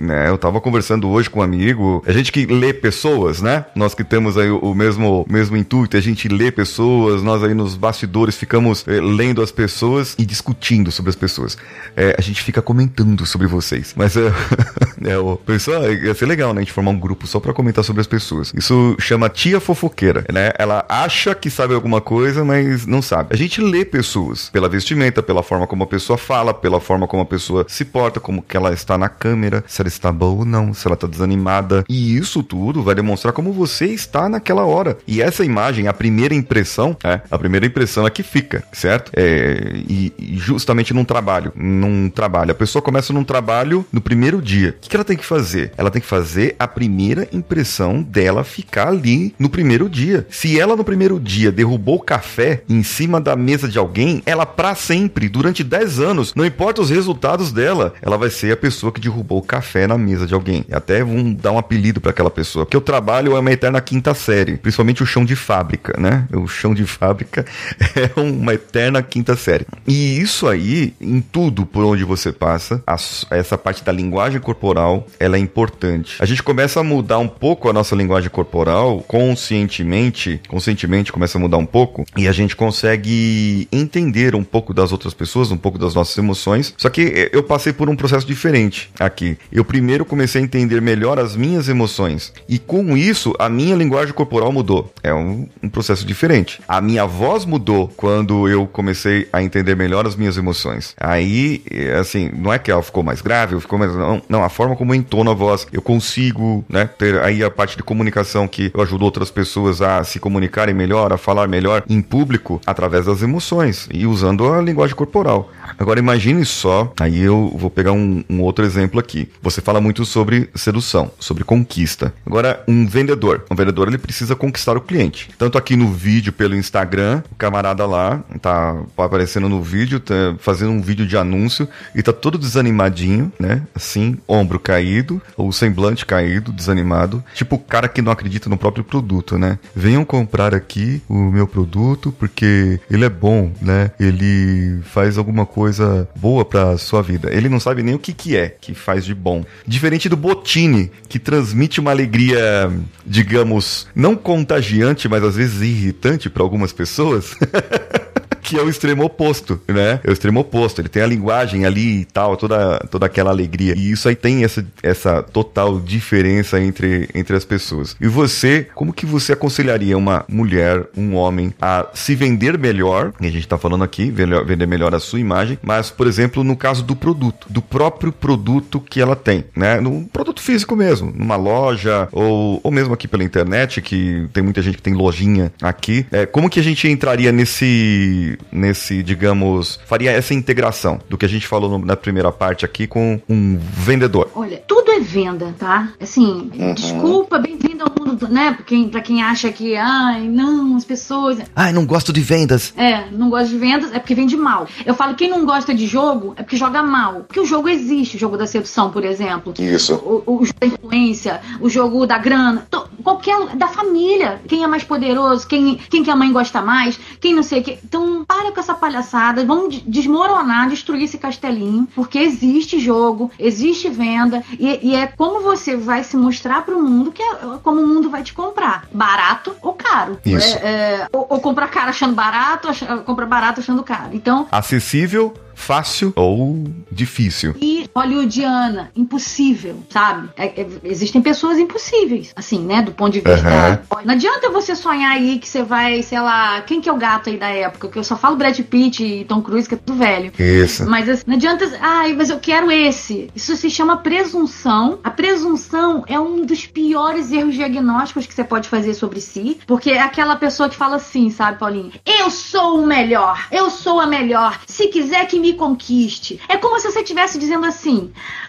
Né, 0.00 0.30
eu 0.30 0.38
tava 0.38 0.60
conversando 0.60 1.08
hoje 1.10 1.28
com 1.28 1.40
um 1.40 1.42
amigo, 1.42 2.02
a 2.06 2.12
gente 2.12 2.32
que 2.32 2.46
lê 2.46 2.72
pessoas, 2.72 3.42
né? 3.42 3.66
Nós 3.74 3.94
que 3.94 4.02
temos 4.02 4.38
aí 4.38 4.50
o, 4.50 4.74
mesmo, 4.74 5.26
mesmo 5.28 5.56
intuito, 5.58 5.94
a 5.96 6.00
gente 6.00 6.26
lê 6.26 6.50
pessoas, 6.50 7.22
nós 7.22 7.44
aí 7.44 7.52
nos 7.52 7.76
bastidores 7.76 8.34
ficamos 8.34 8.86
é, 8.88 8.98
lendo 9.00 9.42
as 9.42 9.52
pessoas 9.52 10.16
e 10.18 10.24
discutindo 10.24 10.90
sobre 10.90 11.10
as 11.10 11.16
pessoas. 11.16 11.58
É, 11.94 12.14
a 12.16 12.22
gente 12.22 12.42
fica 12.42 12.62
comentando 12.62 13.26
sobre 13.26 13.46
vocês. 13.46 13.92
Mas 13.94 14.16
é, 14.16 14.32
é 15.04 15.18
o 15.18 15.36
pessoal, 15.36 15.92
ia 15.92 16.14
ser 16.14 16.24
legal, 16.24 16.54
né? 16.54 16.60
A 16.60 16.64
gente 16.64 16.72
formar 16.72 16.92
um 16.92 16.98
grupo 16.98 17.26
só 17.26 17.38
pra 17.38 17.52
comentar 17.52 17.84
sobre 17.84 18.00
as 18.00 18.06
pessoas. 18.06 18.52
Isso 18.56 18.96
chama 18.98 19.28
tia 19.28 19.60
fofoqueira, 19.60 20.24
né? 20.32 20.52
Ela 20.58 20.86
acha 20.88 21.34
que 21.34 21.50
sabe 21.50 21.74
alguma 21.74 22.00
coisa, 22.00 22.42
mas 22.42 22.86
não 22.86 23.02
sabe. 23.02 23.34
A 23.34 23.36
gente 23.36 23.60
lê 23.60 23.84
pessoas 23.84 24.48
pela 24.48 24.68
vestimenta, 24.68 25.22
pela 25.22 25.42
forma 25.42 25.66
como 25.66 25.84
a 25.84 25.86
pessoa 25.86 26.16
fala, 26.16 26.54
pela 26.54 26.80
forma 26.80 27.06
como 27.06 27.22
a 27.22 27.26
pessoa 27.26 27.66
se 27.68 27.84
porta, 27.84 28.18
como 28.18 28.40
que 28.40 28.56
ela 28.56 28.72
está 28.72 28.96
na 28.96 29.08
câmera, 29.08 29.62
se 29.66 29.82
ela 29.82 29.89
está 29.94 30.12
boa 30.12 30.40
ou 30.40 30.44
não, 30.44 30.72
se 30.72 30.86
ela 30.86 30.94
está 30.94 31.06
desanimada. 31.06 31.84
E 31.88 32.16
isso 32.16 32.42
tudo 32.42 32.82
vai 32.82 32.94
demonstrar 32.94 33.32
como 33.32 33.52
você 33.52 33.86
está 33.86 34.28
naquela 34.28 34.64
hora. 34.64 34.98
E 35.06 35.20
essa 35.20 35.44
imagem, 35.44 35.88
a 35.88 35.92
primeira 35.92 36.34
impressão, 36.34 36.96
é, 37.04 37.20
a 37.30 37.38
primeira 37.38 37.66
impressão 37.66 38.06
é 38.06 38.10
que 38.10 38.22
fica, 38.22 38.64
certo? 38.72 39.12
É, 39.14 39.82
e, 39.88 40.12
e 40.18 40.36
justamente 40.36 40.94
num 40.94 41.04
trabalho, 41.04 41.52
num 41.54 42.08
trabalho. 42.08 42.52
A 42.52 42.54
pessoa 42.54 42.82
começa 42.82 43.12
num 43.12 43.24
trabalho 43.24 43.84
no 43.92 44.00
primeiro 44.00 44.40
dia. 44.40 44.76
O 44.76 44.88
que, 44.88 44.96
ela 44.96 45.04
tem 45.04 45.16
que 45.16 45.24
fazer? 45.24 45.72
Ela 45.76 45.90
tem 45.90 46.00
que 46.00 46.08
fazer 46.08 46.56
a 46.58 46.66
primeira 46.66 47.28
impressão 47.32 48.02
dela 48.02 48.44
ficar 48.44 48.88
ali 48.88 49.34
no 49.38 49.48
primeiro 49.48 49.88
dia. 49.88 50.26
Se 50.30 50.58
ela 50.58 50.76
no 50.76 50.84
primeiro 50.84 51.18
dia 51.18 51.52
derrubou 51.52 51.96
o 51.96 52.02
café 52.02 52.62
em 52.68 52.82
cima 52.82 53.20
da 53.20 53.36
mesa 53.36 53.68
de 53.68 53.78
alguém, 53.78 54.22
ela 54.26 54.46
para 54.46 54.74
sempre, 54.74 55.28
durante 55.28 55.62
10 55.62 56.00
anos, 56.00 56.34
não 56.34 56.44
importa 56.44 56.80
os 56.80 56.90
resultados 56.90 57.52
dela, 57.52 57.94
ela 58.02 58.16
vai 58.16 58.30
ser 58.30 58.52
a 58.52 58.56
pessoa 58.56 58.92
que 58.92 59.00
derrubou 59.00 59.38
o 59.38 59.42
café 59.42 59.79
na 59.86 59.98
mesa 59.98 60.26
de 60.26 60.34
alguém. 60.34 60.64
E 60.68 60.74
até 60.74 61.02
vão 61.02 61.32
dar 61.32 61.52
um 61.52 61.58
apelido 61.58 62.00
para 62.00 62.10
aquela 62.10 62.30
pessoa. 62.30 62.64
Porque 62.64 62.76
o 62.76 62.80
trabalho 62.80 63.36
é 63.36 63.40
uma 63.40 63.52
eterna 63.52 63.80
quinta 63.80 64.14
série, 64.14 64.56
principalmente 64.56 65.02
o 65.02 65.06
chão 65.06 65.24
de 65.24 65.36
fábrica, 65.36 65.98
né? 65.98 66.26
O 66.32 66.46
chão 66.46 66.74
de 66.74 66.84
fábrica 66.84 67.44
é 67.96 68.20
uma 68.20 68.54
eterna 68.54 69.02
quinta 69.02 69.36
série. 69.36 69.66
E 69.86 70.20
isso 70.20 70.46
aí, 70.46 70.94
em 71.00 71.20
tudo 71.20 71.66
por 71.66 71.84
onde 71.84 72.04
você 72.04 72.32
passa, 72.32 72.82
a, 72.86 72.96
essa 73.30 73.56
parte 73.56 73.84
da 73.84 73.92
linguagem 73.92 74.40
corporal, 74.40 75.06
ela 75.18 75.36
é 75.36 75.40
importante. 75.40 76.16
A 76.20 76.26
gente 76.26 76.42
começa 76.42 76.80
a 76.80 76.82
mudar 76.82 77.18
um 77.18 77.28
pouco 77.28 77.68
a 77.68 77.72
nossa 77.72 77.94
linguagem 77.94 78.30
corporal 78.30 79.00
conscientemente, 79.06 80.40
conscientemente 80.48 81.12
começa 81.12 81.38
a 81.38 81.40
mudar 81.40 81.56
um 81.56 81.66
pouco 81.66 82.04
e 82.16 82.28
a 82.28 82.32
gente 82.32 82.56
consegue 82.56 83.68
entender 83.72 84.34
um 84.34 84.44
pouco 84.44 84.72
das 84.72 84.92
outras 84.92 85.14
pessoas, 85.14 85.50
um 85.50 85.56
pouco 85.56 85.78
das 85.78 85.94
nossas 85.94 86.16
emoções. 86.18 86.74
Só 86.76 86.88
que 86.88 87.30
eu 87.32 87.42
passei 87.42 87.72
por 87.72 87.88
um 87.88 87.96
processo 87.96 88.26
diferente 88.26 88.90
aqui. 88.98 89.36
Eu 89.52 89.64
primeiro 89.70 90.04
comecei 90.04 90.40
a 90.40 90.44
entender 90.44 90.80
melhor 90.80 91.16
as 91.20 91.36
minhas 91.36 91.68
emoções. 91.68 92.32
E 92.48 92.58
com 92.58 92.96
isso, 92.96 93.32
a 93.38 93.48
minha 93.48 93.76
linguagem 93.76 94.12
corporal 94.12 94.50
mudou. 94.50 94.92
É 95.00 95.14
um, 95.14 95.46
um 95.62 95.68
processo 95.68 96.04
diferente. 96.04 96.60
A 96.66 96.80
minha 96.80 97.06
voz 97.06 97.44
mudou 97.44 97.86
quando 97.96 98.48
eu 98.48 98.66
comecei 98.66 99.28
a 99.32 99.40
entender 99.40 99.76
melhor 99.76 100.08
as 100.08 100.16
minhas 100.16 100.36
emoções. 100.36 100.96
Aí, 100.98 101.62
assim, 102.00 102.32
não 102.34 102.52
é 102.52 102.58
que 102.58 102.68
ela 102.68 102.82
ficou 102.82 103.04
mais 103.04 103.22
grave, 103.22 103.60
ficou 103.60 103.78
mais. 103.78 103.94
Não, 103.94 104.20
não, 104.28 104.42
a 104.42 104.48
forma 104.48 104.74
como 104.74 104.92
eu 104.92 104.96
entono 104.96 105.30
a 105.30 105.34
voz, 105.34 105.68
eu 105.72 105.80
consigo, 105.80 106.64
né, 106.68 106.90
ter 106.98 107.22
aí 107.22 107.44
a 107.44 107.50
parte 107.50 107.76
de 107.76 107.84
comunicação 107.84 108.48
que 108.48 108.72
eu 108.74 108.82
ajudo 108.82 109.04
outras 109.04 109.30
pessoas 109.30 109.80
a 109.80 110.02
se 110.02 110.18
comunicarem 110.18 110.74
melhor, 110.74 111.12
a 111.12 111.16
falar 111.16 111.46
melhor 111.46 111.84
em 111.88 112.02
público 112.02 112.60
através 112.66 113.06
das 113.06 113.22
emoções 113.22 113.88
e 113.92 114.04
usando 114.04 114.52
a 114.52 114.60
linguagem 114.60 114.96
corporal. 114.96 115.48
Agora 115.80 115.98
imagine 115.98 116.44
só, 116.44 116.92
aí 117.00 117.18
eu 117.18 117.56
vou 117.56 117.70
pegar 117.70 117.92
um, 117.92 118.22
um 118.28 118.42
outro 118.42 118.66
exemplo 118.66 119.00
aqui. 119.00 119.30
Você 119.40 119.62
fala 119.62 119.80
muito 119.80 120.04
sobre 120.04 120.50
sedução, 120.54 121.10
sobre 121.18 121.42
conquista. 121.42 122.12
Agora, 122.26 122.62
um 122.68 122.86
vendedor. 122.86 123.46
Um 123.50 123.54
vendedor 123.56 123.88
ele 123.88 123.96
precisa 123.96 124.36
conquistar 124.36 124.76
o 124.76 124.82
cliente. 124.82 125.30
Tanto 125.38 125.56
aqui 125.56 125.76
no 125.76 125.90
vídeo 125.90 126.34
pelo 126.34 126.54
Instagram, 126.54 127.22
o 127.32 127.34
camarada 127.34 127.86
lá 127.86 128.22
tá 128.42 128.78
aparecendo 128.94 129.48
no 129.48 129.62
vídeo, 129.62 129.98
tá 129.98 130.36
fazendo 130.38 130.70
um 130.70 130.82
vídeo 130.82 131.06
de 131.06 131.16
anúncio 131.16 131.66
e 131.94 132.02
tá 132.02 132.12
todo 132.12 132.36
desanimadinho, 132.36 133.32
né? 133.40 133.62
Assim, 133.74 134.18
ombro 134.28 134.60
caído, 134.60 135.20
ou 135.34 135.50
semblante 135.50 136.04
caído, 136.04 136.52
desanimado. 136.52 137.24
Tipo 137.34 137.56
o 137.56 137.58
cara 137.58 137.88
que 137.88 138.02
não 138.02 138.12
acredita 138.12 138.50
no 138.50 138.58
próprio 138.58 138.84
produto, 138.84 139.38
né? 139.38 139.58
Venham 139.74 140.04
comprar 140.04 140.54
aqui 140.54 141.00
o 141.08 141.14
meu 141.14 141.46
produto 141.46 142.12
porque 142.18 142.78
ele 142.90 143.06
é 143.06 143.08
bom, 143.08 143.50
né? 143.62 143.92
Ele 143.98 144.82
faz 144.82 145.16
alguma 145.16 145.46
coisa 145.70 146.08
boa 146.16 146.44
para 146.44 146.76
sua 146.76 147.00
vida. 147.00 147.32
Ele 147.32 147.48
não 147.48 147.60
sabe 147.60 147.82
nem 147.82 147.94
o 147.94 147.98
que 147.98 148.12
que 148.12 148.36
é 148.36 148.48
que 148.48 148.74
faz 148.74 149.04
de 149.04 149.14
bom. 149.14 149.44
Diferente 149.64 150.08
do 150.08 150.16
Botini, 150.16 150.90
que 151.08 151.18
transmite 151.18 151.78
uma 151.78 151.92
alegria, 151.92 152.70
digamos, 153.06 153.86
não 153.94 154.16
contagiante, 154.16 155.08
mas 155.08 155.22
às 155.22 155.36
vezes 155.36 155.62
irritante 155.62 156.28
para 156.28 156.42
algumas 156.42 156.72
pessoas. 156.72 157.36
que 158.50 158.58
é 158.58 158.62
o 158.62 158.68
extremo 158.68 159.04
oposto, 159.04 159.60
né? 159.68 160.00
É 160.02 160.10
o 160.10 160.12
extremo 160.12 160.40
oposto. 160.40 160.80
Ele 160.80 160.88
tem 160.88 161.04
a 161.04 161.06
linguagem 161.06 161.64
ali 161.64 162.00
e 162.00 162.04
tal, 162.04 162.36
toda, 162.36 162.80
toda 162.90 163.06
aquela 163.06 163.30
alegria. 163.30 163.74
E 163.76 163.92
isso 163.92 164.08
aí 164.08 164.16
tem 164.16 164.42
essa, 164.42 164.66
essa 164.82 165.22
total 165.22 165.78
diferença 165.78 166.60
entre, 166.60 167.08
entre 167.14 167.36
as 167.36 167.44
pessoas. 167.44 167.96
E 168.00 168.08
você, 168.08 168.66
como 168.74 168.92
que 168.92 169.06
você 169.06 169.34
aconselharia 169.34 169.96
uma 169.96 170.24
mulher, 170.28 170.84
um 170.96 171.14
homem, 171.14 171.54
a 171.62 171.86
se 171.94 172.16
vender 172.16 172.58
melhor? 172.58 173.12
E 173.20 173.28
a 173.28 173.30
gente 173.30 173.46
tá 173.46 173.56
falando 173.56 173.84
aqui, 173.84 174.10
vender 174.10 174.66
melhor 174.66 174.96
a 174.96 174.98
sua 174.98 175.20
imagem, 175.20 175.56
mas, 175.62 175.92
por 175.92 176.08
exemplo, 176.08 176.42
no 176.42 176.56
caso 176.56 176.82
do 176.82 176.96
produto, 176.96 177.46
do 177.48 177.62
próprio 177.62 178.10
produto 178.10 178.80
que 178.80 179.00
ela 179.00 179.14
tem, 179.14 179.44
né? 179.54 179.80
No 179.80 180.08
produto 180.12 180.42
físico 180.42 180.74
mesmo, 180.74 181.12
numa 181.14 181.36
loja 181.36 182.08
ou, 182.10 182.58
ou 182.64 182.72
mesmo 182.72 182.92
aqui 182.94 183.06
pela 183.06 183.22
internet, 183.22 183.80
que 183.80 184.28
tem 184.32 184.42
muita 184.42 184.60
gente 184.60 184.76
que 184.76 184.82
tem 184.82 184.94
lojinha 184.94 185.52
aqui. 185.62 186.04
É, 186.10 186.26
como 186.26 186.50
que 186.50 186.58
a 186.58 186.64
gente 186.64 186.88
entraria 186.88 187.30
nesse 187.30 188.36
nesse, 188.50 189.02
digamos, 189.02 189.78
faria 189.86 190.10
essa 190.10 190.34
integração 190.34 191.00
do 191.08 191.16
que 191.16 191.24
a 191.24 191.28
gente 191.28 191.46
falou 191.46 191.78
no, 191.78 191.84
na 191.84 191.96
primeira 191.96 192.30
parte 192.32 192.64
aqui 192.64 192.86
com 192.86 193.20
um 193.28 193.58
vendedor? 193.58 194.30
Olha, 194.34 194.62
tudo 194.66 194.90
é 194.90 195.00
venda, 195.00 195.54
tá? 195.58 195.92
Assim, 196.00 196.50
uhum. 196.54 196.74
desculpa, 196.74 197.38
bem-vindo 197.38 197.84
ao 197.84 197.90
né? 198.28 198.52
Pra 198.52 198.64
quem, 198.64 198.88
pra 198.88 199.00
quem 199.00 199.22
acha 199.22 199.50
que, 199.50 199.76
ai, 199.76 200.28
não, 200.28 200.76
as 200.76 200.84
pessoas. 200.84 201.38
Ai, 201.54 201.72
não 201.72 201.86
gosto 201.86 202.12
de 202.12 202.20
vendas. 202.20 202.72
É, 202.76 203.10
não 203.10 203.30
gosto 203.30 203.50
de 203.50 203.58
vendas 203.58 203.92
é 203.92 203.98
porque 203.98 204.14
vende 204.14 204.36
mal. 204.36 204.66
Eu 204.84 204.94
falo, 204.94 205.14
quem 205.14 205.28
não 205.28 205.44
gosta 205.44 205.74
de 205.74 205.86
jogo 205.86 206.34
é 206.36 206.42
porque 206.42 206.56
joga 206.56 206.82
mal. 206.82 207.24
Porque 207.26 207.40
o 207.40 207.46
jogo 207.46 207.68
existe, 207.68 208.16
o 208.16 208.20
jogo 208.20 208.36
da 208.36 208.46
sedução, 208.46 208.90
por 208.90 209.04
exemplo. 209.04 209.54
Isso. 209.58 209.94
O, 209.94 210.22
o, 210.26 210.40
o 210.40 210.44
jogo 210.44 210.58
da 210.60 210.66
influência, 210.66 211.40
o 211.60 211.68
jogo 211.68 212.06
da 212.06 212.18
grana, 212.18 212.66
qualquer. 213.02 213.56
da 213.56 213.68
família. 213.68 214.40
Quem 214.46 214.62
é 214.62 214.66
mais 214.66 214.84
poderoso, 214.84 215.46
quem, 215.46 215.76
quem 215.76 216.02
que 216.02 216.10
a 216.10 216.16
mãe 216.16 216.32
gosta 216.32 216.60
mais, 216.60 216.98
quem 217.20 217.34
não 217.34 217.42
sei 217.42 217.60
o 217.60 217.62
que. 217.62 217.78
Então, 217.84 218.24
para 218.24 218.52
com 218.52 218.60
essa 218.60 218.74
palhaçada, 218.74 219.44
vamos 219.44 219.82
desmoronar, 219.86 220.68
destruir 220.68 221.04
esse 221.04 221.18
castelinho, 221.18 221.88
porque 221.94 222.18
existe 222.18 222.78
jogo, 222.78 223.30
existe 223.38 223.88
venda, 223.88 224.42
e, 224.58 224.90
e 224.90 224.94
é 224.94 225.06
como 225.06 225.40
você 225.40 225.76
vai 225.76 226.04
se 226.04 226.16
mostrar 226.16 226.64
para 226.64 226.76
o 226.76 226.82
mundo 226.82 227.12
que 227.12 227.22
é 227.22 227.30
como 227.62 227.80
o 227.80 227.86
mundo 227.86 227.99
vai 228.08 228.22
te 228.22 228.32
comprar. 228.32 228.84
Barato 228.92 229.54
ou 229.60 229.74
caro. 229.74 230.18
Isso. 230.24 230.56
É, 230.58 231.02
é, 231.02 231.06
ou, 231.12 231.26
ou 231.28 231.40
comprar 231.40 231.68
caro 231.68 231.90
achando 231.90 232.14
barato, 232.14 232.68
ach, 232.68 232.82
comprar 233.04 233.26
barato 233.26 233.60
achando 233.60 233.82
caro. 233.82 234.10
Então. 234.12 234.46
Acessível 234.50 235.34
fácil 235.60 236.12
ou 236.16 236.64
difícil. 236.90 237.54
E 237.60 237.79
hollywoodiana, 237.94 238.90
impossível, 238.94 239.82
sabe? 239.88 240.28
É, 240.36 240.46
é, 240.60 240.66
existem 240.84 241.20
pessoas 241.20 241.58
impossíveis, 241.58 242.32
assim, 242.36 242.60
né? 242.60 242.82
Do 242.82 242.92
ponto 242.92 243.12
de 243.12 243.20
vista. 243.20 243.86
Uhum. 243.90 244.04
Não 244.04 244.14
adianta 244.14 244.50
você 244.50 244.74
sonhar 244.74 245.12
aí 245.12 245.38
que 245.38 245.48
você 245.48 245.62
vai, 245.62 246.02
sei 246.02 246.20
lá, 246.20 246.60
quem 246.62 246.80
que 246.80 246.88
é 246.88 246.92
o 246.92 246.96
gato 246.96 247.30
aí 247.30 247.36
da 247.36 247.48
época? 247.48 247.88
Que 247.88 247.98
eu 247.98 248.04
só 248.04 248.16
falo 248.16 248.36
Brad 248.36 248.58
Pitt 248.60 249.04
e 249.04 249.24
Tom 249.24 249.42
Cruise, 249.42 249.68
que 249.68 249.74
é 249.74 249.78
tudo 249.78 249.98
velho. 249.98 250.32
Isso. 250.38 250.88
Mas 250.88 251.08
assim, 251.08 251.24
não 251.26 251.34
adianta. 251.34 251.70
Ai, 251.80 252.12
mas 252.12 252.30
eu 252.30 252.38
quero 252.38 252.70
esse. 252.70 253.30
Isso 253.34 253.56
se 253.56 253.70
chama 253.70 253.98
presunção. 253.98 254.98
A 255.02 255.10
presunção 255.10 256.04
é 256.06 256.18
um 256.18 256.44
dos 256.44 256.66
piores 256.66 257.32
erros 257.32 257.54
diagnósticos 257.54 258.26
que 258.26 258.34
você 258.34 258.44
pode 258.44 258.68
fazer 258.68 258.94
sobre 258.94 259.20
si, 259.20 259.58
porque 259.66 259.90
é 259.90 260.00
aquela 260.00 260.36
pessoa 260.36 260.68
que 260.68 260.76
fala 260.76 260.96
assim, 260.96 261.30
sabe, 261.30 261.58
Paulinho? 261.58 261.92
Eu 262.04 262.30
sou 262.30 262.82
o 262.82 262.86
melhor, 262.86 263.46
eu 263.50 263.70
sou 263.70 264.00
a 264.00 264.06
melhor. 264.06 264.60
Se 264.66 264.88
quiser 264.88 265.26
que 265.26 265.38
me 265.38 265.54
conquiste. 265.54 266.40
É 266.48 266.56
como 266.56 266.78
se 266.78 266.90
você 266.90 267.00
estivesse 267.00 267.38
dizendo 267.38 267.66
assim: 267.66 267.79